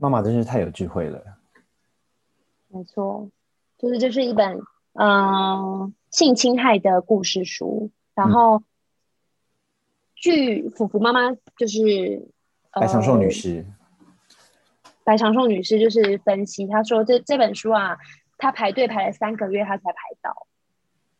[0.00, 1.22] 妈妈真是太有智慧了。
[2.66, 3.30] 没错，
[3.78, 4.58] 就是这是一本
[4.94, 8.60] 嗯、呃、性侵害的故事书，然后。
[10.22, 12.28] 嗯据福福妈妈就是
[12.70, 13.66] 白长寿女士，
[15.02, 17.98] 白长寿女士就是分析，她说这这本书啊，
[18.38, 20.46] 她排队排了三个月，她才排到，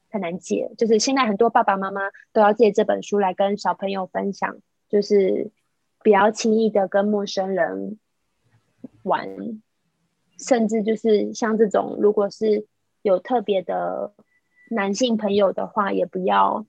[0.09, 0.71] 很难借。
[0.79, 5.51] 就是现在很多爸爸妈妈都要借这本书来跟小朋友分享，就是
[5.99, 7.99] 不要轻易的跟陌生人
[9.03, 9.61] 玩，
[10.39, 12.69] 甚至就是像这种，如果是
[13.03, 14.15] 有特别的
[14.71, 16.65] 男性朋友的话，也不要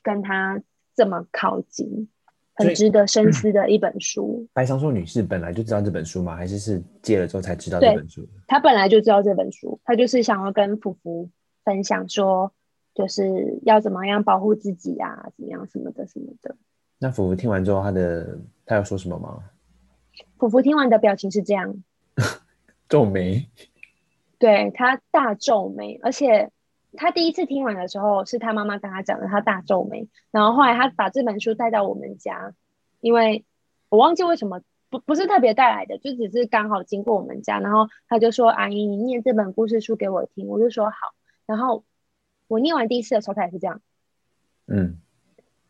[0.00, 0.62] 跟他。
[0.94, 2.08] 这么靠近，
[2.54, 4.46] 很值得深思的一本书。
[4.52, 6.36] 白长寿女士本来就知道这本书吗？
[6.36, 8.26] 还是是借了之后才知道这本书？
[8.46, 11.28] 她本来就知道这本书，她就是想要跟福福
[11.64, 12.52] 分享说，
[12.94, 16.54] 就是要怎么样保护自己啊，怎么样什么的什么的。
[16.98, 19.42] 那福福听完之后，他的他要说什么吗？
[20.38, 21.82] 福福听完的表情是这样，
[22.88, 23.48] 皱眉。
[24.38, 26.50] 对，他大皱眉，而且
[26.96, 30.08] 他第一次听完的时候，是他妈妈跟他讲的，他大皱眉。
[30.30, 32.52] 然后后来他把这本书带到我们家，
[33.00, 33.44] 因为
[33.88, 40.96] 我忘记为什么不不是特别带来的，就只是刚好经过我们家，然后他就说：“阿姨，你念这本故事书给我听。”我就说：“好。”
[41.46, 41.84] 然后
[42.46, 43.80] 我念完第一次的时候，他也是这样，
[44.66, 44.98] 嗯。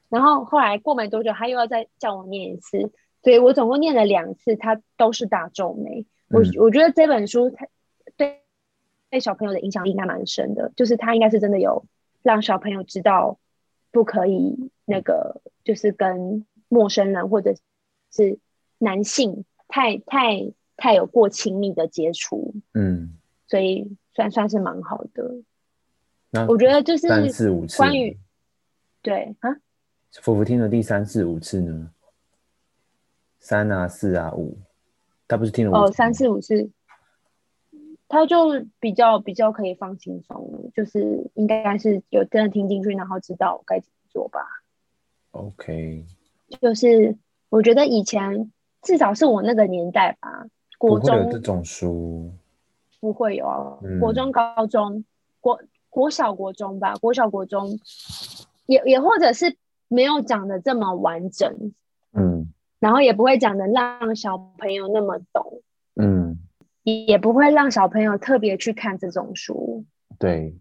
[0.08, 2.90] 然后后来过没多久，他又要再叫我念一次，
[3.22, 6.04] 所以我总共念了两次，他都是大皱眉。
[6.28, 7.70] 嗯、我我觉得这本书他对。
[9.12, 11.84] 对小朋友的影响力应该蛮深的，就是他应该是真的有
[12.22, 13.38] 让小朋友知道
[13.90, 17.54] 不可以那个，就是跟陌生人或者
[18.10, 18.38] 是
[18.78, 25.42] 男性太太太有过亲密的接触，嗯，所以算算是蛮好的。
[26.30, 28.18] 那我觉得就是三四五次关于
[29.02, 29.50] 对啊，
[30.22, 31.90] 福福听了第三四五次呢，
[33.38, 34.56] 三啊四啊五，
[35.28, 36.70] 他不是听了哦三四五次。
[38.12, 44.40] 他就比较比较可以放轻松，就是应该是有真的听进去，然后知道该怎么做吧。
[45.30, 46.04] OK，
[46.60, 47.16] 就是
[47.48, 48.52] 我觉得以前
[48.82, 50.44] 至少是我那个年代吧，
[50.76, 52.30] 国中有这种书
[53.00, 55.06] 不会有啊，嗯、国中、高中、
[55.40, 55.58] 国
[55.88, 57.78] 国小、国中吧，国小、国中
[58.66, 59.56] 也也或者是
[59.88, 61.72] 没有讲的这么完整，
[62.12, 65.71] 嗯，然后也不会讲的让小朋友那么懂，嗯。
[66.82, 69.84] 也不会让小朋友特别去看这种书。
[70.18, 70.56] 对，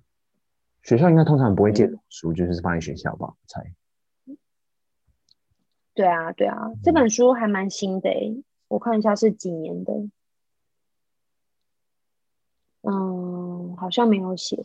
[0.84, 3.28] 学校应该通常不会借书，嗯、就是放在学校吧？
[3.28, 3.74] 我猜。
[5.94, 9.94] 对啊，对啊，这本书还蛮新的诶，我看一下是几年的。
[12.84, 14.64] 嗯，好像没有写。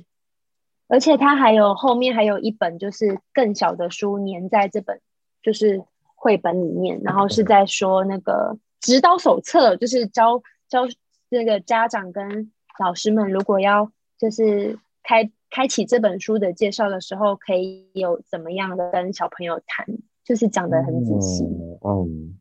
[0.88, 5.00] 而且它还有后面还有一本，就是更小的书粘在这本
[5.42, 5.84] 就是
[6.14, 10.86] 绘本里面，然后是在说那个指导手册，就是教教。
[11.30, 19.86] 这个家长跟老师们，如果要就是开开启这本书的介绍的时候，可以有怎么样的跟小朋友谈，
[20.24, 21.44] 就是讲的很仔细。
[21.44, 22.38] 嗯，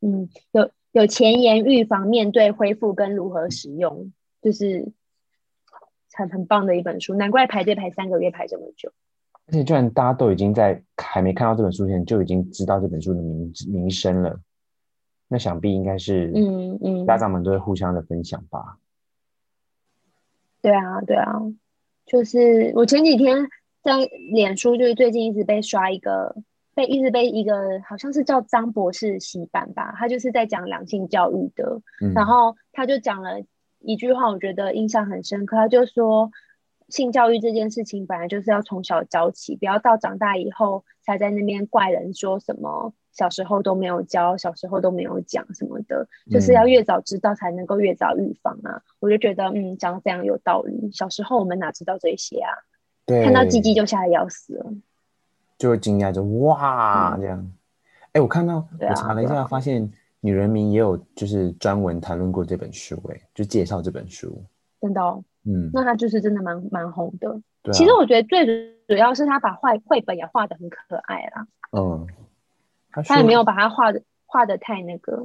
[0.00, 4.12] 嗯，有有前沿、预防、面对、恢复跟如何使用，
[4.42, 4.92] 就是
[6.12, 7.14] 很很棒的一本书。
[7.14, 8.92] 难怪排队排三个月排这么久。
[9.46, 14.38] 而且，居然大家都已经在还没看到这本书前，就已经知道这本书的名名声了。
[15.28, 18.78] 那想必应该是，嗯嗯，家长们都会互相的分享吧。
[20.62, 21.40] 对啊，对啊，
[22.06, 23.46] 就是我前几天
[23.82, 23.96] 在
[24.32, 26.34] 脸书，就是最近一直被刷一个，
[26.74, 33.40] 被一直被一个好像是叫张博士洗版吧，他就是在讲两性教育的，嗯、然后他就讲了
[33.80, 36.30] 一句话，我觉得印象很深刻，他就说
[36.88, 42.92] 性教育这件事情本来就是要从小教起，不要到长大以后才在那边怪人说什么。
[43.10, 48.76] 小时候都没有教，小时候都没有讲什么的，就是要越早知道才能够越早预防啊！
[48.76, 50.88] 嗯、我就觉得，嗯，讲的非常有道理。
[50.92, 52.52] 小时候我们哪知道这些啊？
[53.04, 54.72] 对，看到鸡鸡就吓得要死了，
[55.58, 57.52] 就会惊讶，就哇、嗯、这样。
[58.02, 64.40] 哎、欸，我看到，我查了一下，发现女人名也有就是专门谈论过这本书、欸，哎，就介绍这本书。
[64.80, 67.40] 真的、哦，嗯，那他就是真的蛮蛮红的。
[67.62, 68.46] 对啊、其实我觉得最
[68.86, 71.46] 主要是他把画绘本也画得很可爱啦。
[71.72, 72.06] 嗯。
[72.90, 75.22] 他，他也没有把它画的画的太那个。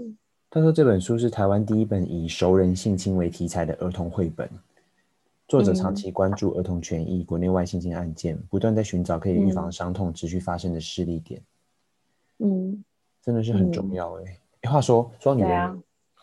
[0.50, 4.48] 他说这本书是台湾第一本以熟人性侵为题材的儿童绘本，
[5.48, 11.42] 作者长期关注儿童权益、国内外性侵案件，不断在寻找可以预防伤痛持续发生的势力点。
[12.40, 12.84] 嗯，
[13.22, 15.76] 真的是很重要哎、话说说女人，啊、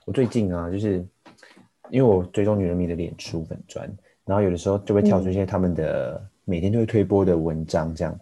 [0.04, 1.04] 我最近啊，就是
[1.90, 3.90] 因为我追踪女人迷的脸书粉专，
[4.24, 8.18] 然后有的时候就会跳出一些他们的每天都会推播的文章，这样。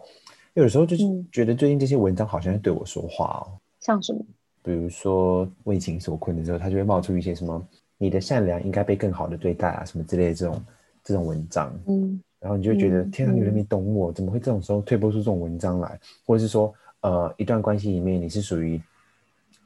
[0.55, 4.19] 有的时候就是觉得最近这些文章好像在对我说话哦，像什么？
[4.61, 7.65] 比如说为情所困的时候，他就会冒出一些什么
[7.97, 10.61] “你的善良应该被更好的对待”啊，什么之类的这种
[11.03, 11.73] 这种文章。
[11.87, 15.97] 嗯，然后你就会觉得、嗯、天啊，女人迷懂我，怎么会这种时候推播出这种文章来？
[16.25, 18.81] 或者是说，呃，一段关系里面你是属于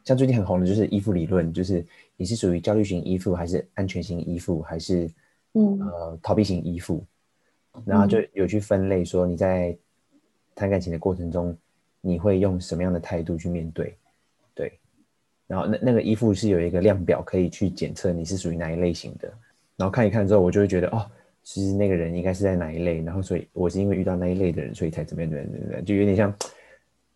[0.04, 1.84] 像最近很红的就是依附理论，就是
[2.18, 5.10] 你是属于焦虑型依附，还是安全型依附，还是
[5.54, 7.04] 嗯呃逃避型依附？
[7.86, 9.78] 然后就有去分类说你在。
[10.56, 11.58] 谈感情的过程中，
[12.00, 13.98] 你会用什么样的态度去面对？
[14.54, 14.72] 对，
[15.48, 19.28] 然后那那个依附是有一个量表可以去检测你是属于哪一类型的。
[19.78, 21.10] 然后看一看之后，我就会觉得哦，
[21.42, 23.02] 其实那个人应该是在哪一类。
[23.02, 26.32] 然后所以我是因为遇到那一类的人，所以才怎么样怎么样怎么样，就有点像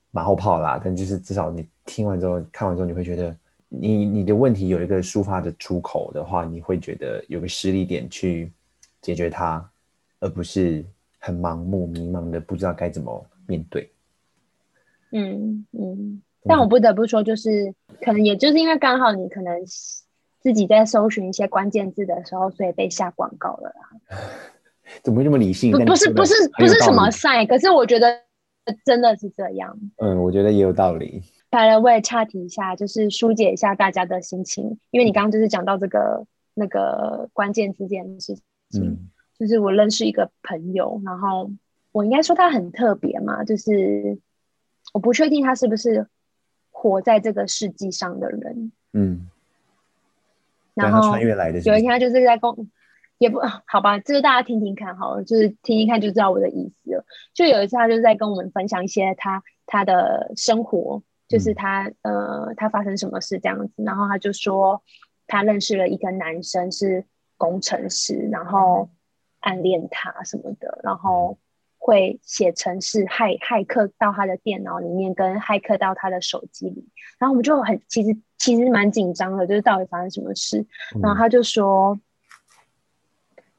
[0.09, 3.37] 马后炮啦，但就是至少你听完之后、看完之后，你会觉得
[3.69, 8.51] 你你的问题有一个抒发的出口的话，你会觉得有个实力点去
[9.01, 9.69] 解决它，
[10.19, 10.85] 而不是
[11.19, 13.91] 很盲目、迷茫的不知道该怎么面对。
[15.11, 19.53] 嗯嗯，但我不得不说，就是可能也就是因为刚好你可能
[20.39, 24.17] 自己在搜寻一些关键字的时候，所以被下广告了啦。
[25.03, 25.71] 怎么会这么理性？
[25.71, 28.21] 不是不是不是什么赛，可是我觉得。
[28.83, 31.23] 真的是这样，嗯，我觉得也有道理。
[31.51, 38.35] 来了，我也岔题一下，就是疏解一下大家的心情，因为你刚刚就是讲到这个那个关键字这件事
[38.69, 41.49] 情，嗯，就是我认识一个朋友，然后
[41.91, 44.19] 我应该说他很特别嘛，就是
[44.93, 46.07] 我不确定他是不是
[46.71, 49.29] 活在这个世纪上的人，嗯，
[50.73, 52.69] 然后穿越来的，有一天他就是在公。
[53.19, 57.03] 也不好吧，就是大家听听看好了，就是听一看就知道我的意思了。
[57.33, 63.83] 就有一次，他就在跟我们分享一些他他的生活，就是他、嗯、呃他发生什么事这样子。
[63.83, 64.81] 然后他就说，
[65.27, 67.05] 他认识了一个男生是
[67.37, 68.89] 工程师，然后
[69.39, 71.37] 暗恋他什么的，然后
[71.77, 76.87] 会写程式骇骇客到他的电脑里面，跟骇客到他的手机里。
[77.19, 80.65] 然后我们就很其实其实蛮紧张的，就是到底发生什么事。
[81.01, 81.99] 然后他就说。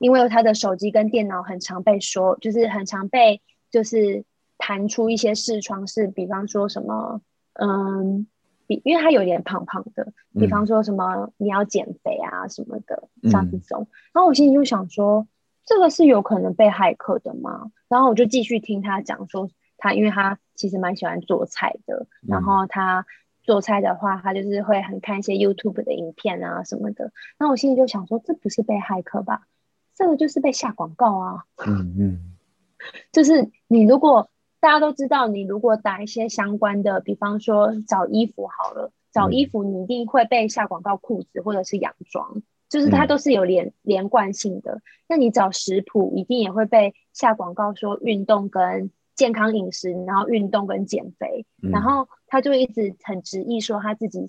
[0.00, 4.24] 因为他的手机跟电脑很常被说，就是很常被就是
[4.56, 7.20] 弹出一些视窗，是比方说什么，
[7.60, 8.26] 嗯，
[8.66, 13.86] 比因为他有点胖胖的，比方说什么你要减肥啊什么的，像这种。
[14.12, 15.26] 然后我心里就想说，
[15.64, 17.70] 这个是有可能被骇客的吗？
[17.88, 23.04] 然后我就继续听他讲说，他因为他其实蛮喜欢做菜的，然后他
[23.42, 27.12] 做菜的话，他就是会很看一些 YouTube 的影片啊什么的。
[27.38, 29.46] 那我心里就想说，这不是被骇客吧？
[29.94, 32.36] 这个就是被下广告啊，嗯嗯，
[33.10, 34.30] 就是你如果
[34.60, 44.80] 大家都知道，你如果打一些相关的，比方说找衣服好了，找衣服你一定会被下广告裤子或者是洋装，就是它都是有连连贯性的。
[45.08, 54.26] 那你找食谱一定也会被下广告说运动跟健康饮食，然后运动跟减肥，然后他就一直很执意说他自己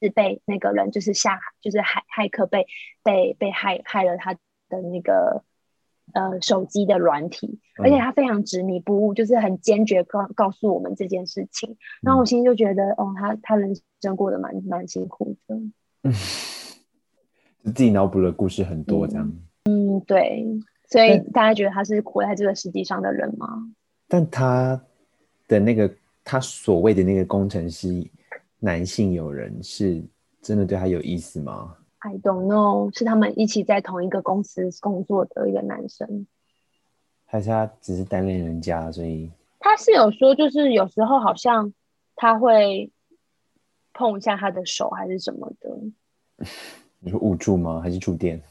[0.00, 2.66] 是被那个人就是下就是害骇客被
[3.02, 4.34] 被被害害了他
[4.68, 5.44] 的那个
[6.14, 11.76] 呃手机的软体，而且他非常执迷不悟，就是很坚决告告诉我们这件事情。
[12.02, 15.54] 然后我心里就觉得，哦，他他人生过得蛮蛮辛苦的，
[16.02, 16.12] 嗯，
[17.64, 19.26] 就自己脑补的故事很多这样。
[19.64, 20.46] 嗯，嗯，对，
[20.88, 23.46] 所以大家觉得他是活在这个世界上的人吗？
[24.08, 24.80] 但他
[25.46, 25.92] 的那个
[26.24, 28.04] 他所谓的那个工程师
[28.58, 30.02] 男性友人，是
[30.42, 36.26] 真的对他有意思吗？I don't know，是他们一起在同一个公司工作的一个男生，
[37.26, 38.90] 还是他只是单恋人家？
[38.90, 41.72] 所以他是有说，就是有时候好像
[42.16, 42.90] 他会
[43.92, 45.78] 碰一下他的手，还是什么的。
[47.00, 47.80] 你说捂住吗？
[47.82, 48.42] 还是触电？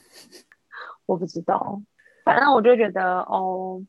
[1.08, 1.82] 我不知道，
[2.24, 3.84] 反正我就觉得哦，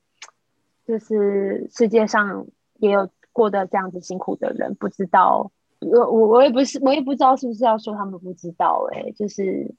[0.87, 2.47] 就是世界上
[2.79, 5.53] 也有过得这样子辛苦的人，不知道。
[5.81, 9.75] 我我我也不是，我也不知道是不是要说他们不知道哎、欸，就是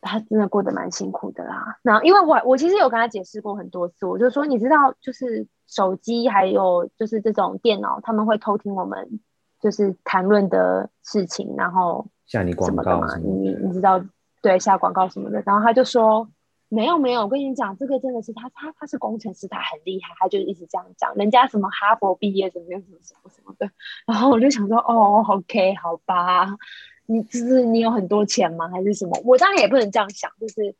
[0.00, 1.78] 他真的过得蛮辛苦的啦。
[1.82, 9.20] 那因为我我其实有跟他解释过很多次，我就说你知道，就是手机还有就是这种电脑，他们会偷听我们
[9.60, 14.02] 就是谈论的事情，然后下你广告嘛，你你知道
[14.42, 16.28] 对下广告什么的，然后他就说。
[16.72, 23.68] 没有没有，我跟你讲，这个真的是他他他是工程师，他很厉害，他就一直这样讲，人家什么哈佛毕业，怎么样，什么什么什么的。
[24.06, 26.56] 然后我就想说，哦，OK，好吧，
[27.06, 28.68] 你就是你有很多钱吗？
[28.68, 29.20] 还是什么？
[29.24, 30.76] 我当然也不能这样想，就是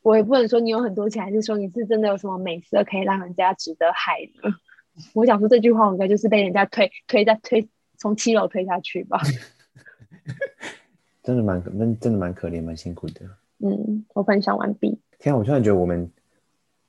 [0.00, 4.50] 我也不能说你有很多钱，还是说你是真的有什么美色可以让人家值得害的。
[5.12, 7.68] 我想说这句话，应该就是被人家推推在推
[7.98, 9.20] 从七楼推下去吧。
[11.22, 13.20] 真的蛮那真的蛮可怜，蛮辛苦的。
[13.58, 14.98] 嗯，我分享完毕。
[15.18, 16.10] 天啊，我突然觉得我们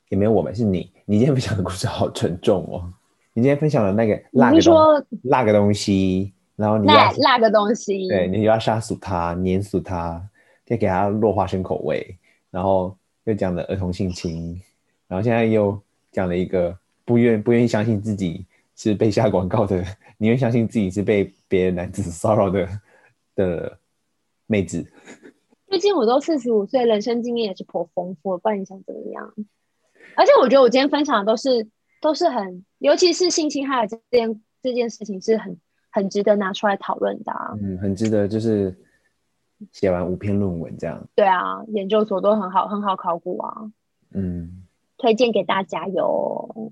[0.10, 0.92] 也没有我们，是你。
[1.06, 2.94] 你今天分享的故事好沉重哦。
[3.34, 10.22] 你今天分享的那个辣个说辣个东西，然后你辣辣个东西，对，你又要杀死它，碾死它，
[10.66, 12.18] 再给它落花生口味，
[12.52, 14.60] 然后又讲了儿童性侵，
[15.08, 15.80] 然后现在又
[16.12, 18.46] 讲了一个不愿不愿意相信自己
[18.76, 19.82] 是被下广告的，
[20.18, 22.68] 宁愿相信自己是被别的男子骚扰的
[23.36, 23.78] 的
[24.48, 24.86] 妹子。
[25.78, 29.32] 毕竟我都四十五岁，人生经验也是颇丰富，不然你想怎么样？
[30.16, 31.70] 而且我觉得我今天分享的都是
[32.02, 35.56] 都是很，尤其是性侵害这件这件事情是很
[35.92, 37.54] 很值得拿出来讨论的啊。
[37.62, 38.76] 嗯，很值得，就是
[39.72, 41.08] 写完五篇论文这样。
[41.14, 43.72] 对啊，研究所都很好，很好考古啊。
[44.16, 44.64] 嗯，
[44.98, 46.72] 推荐给大家哟。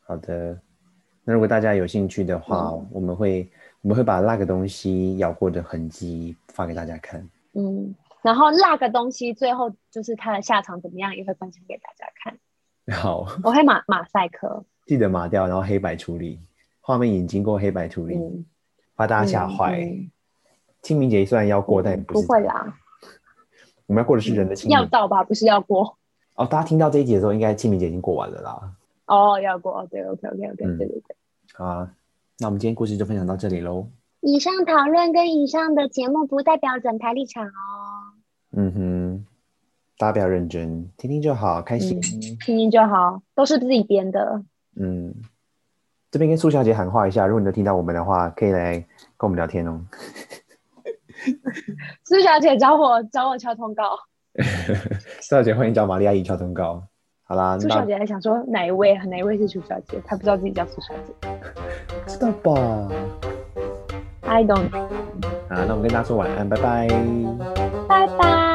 [0.00, 0.58] 好的，
[1.24, 3.46] 那如果大家有兴趣的话，嗯、我们会
[3.82, 7.20] 我们会把那个东西咬过的痕迹发给大家看。
[7.52, 7.94] 嗯，
[8.26, 12.36] 然后那个东西最后就是它的下场怎么样，也会分享给大家看。
[12.98, 16.40] 好，我会马马赛克，记得码掉，然后黑白处理，
[16.80, 18.44] 画面已经经过黑白处理，嗯、
[18.96, 19.78] 怕大家吓坏。
[19.78, 20.10] 嗯嗯、
[20.82, 22.76] 清明节虽然要过，嗯、但也不，不会啦。
[23.86, 25.22] 我们要过的是人的清明，要到吧？
[25.22, 25.96] 不是要过。
[26.34, 28.72] 哦，大家听到这一集的时候，应该清明节已经过完了啦。
[29.06, 31.16] 哦，要过，对，OK，OK，OK，、对对对。
[31.54, 31.94] 好啊，
[32.40, 33.88] 那我们今天故事就分享到这里喽。
[34.20, 37.95] 以上讨论跟以上的节目不代表整台立场哦。
[38.58, 39.26] 嗯哼，
[39.98, 41.98] 大家不要认真，听听就好，开心。
[41.98, 42.02] 嗯、
[42.44, 44.42] 听听就好，都是自己编的。
[44.76, 45.14] 嗯，
[46.10, 48.78] 这边跟苏小姐喊话一下，如果你能听到我们的话，可以来
[49.18, 49.78] 跟我们聊天哦。
[52.04, 53.84] 苏小姐找我找我敲通告。
[55.20, 56.82] 苏小姐欢迎找玛丽阿姨敲通告。
[57.24, 58.94] 好啦，苏小姐还想说哪一位？
[59.06, 60.00] 哪一位是苏小姐？
[60.06, 61.12] 她不知道自己叫苏小姐。
[62.06, 62.88] 知道吧
[64.22, 64.70] ？I don't。
[65.48, 66.88] 好，那我们跟大家说晚安，拜拜。
[67.88, 68.45] 拜拜。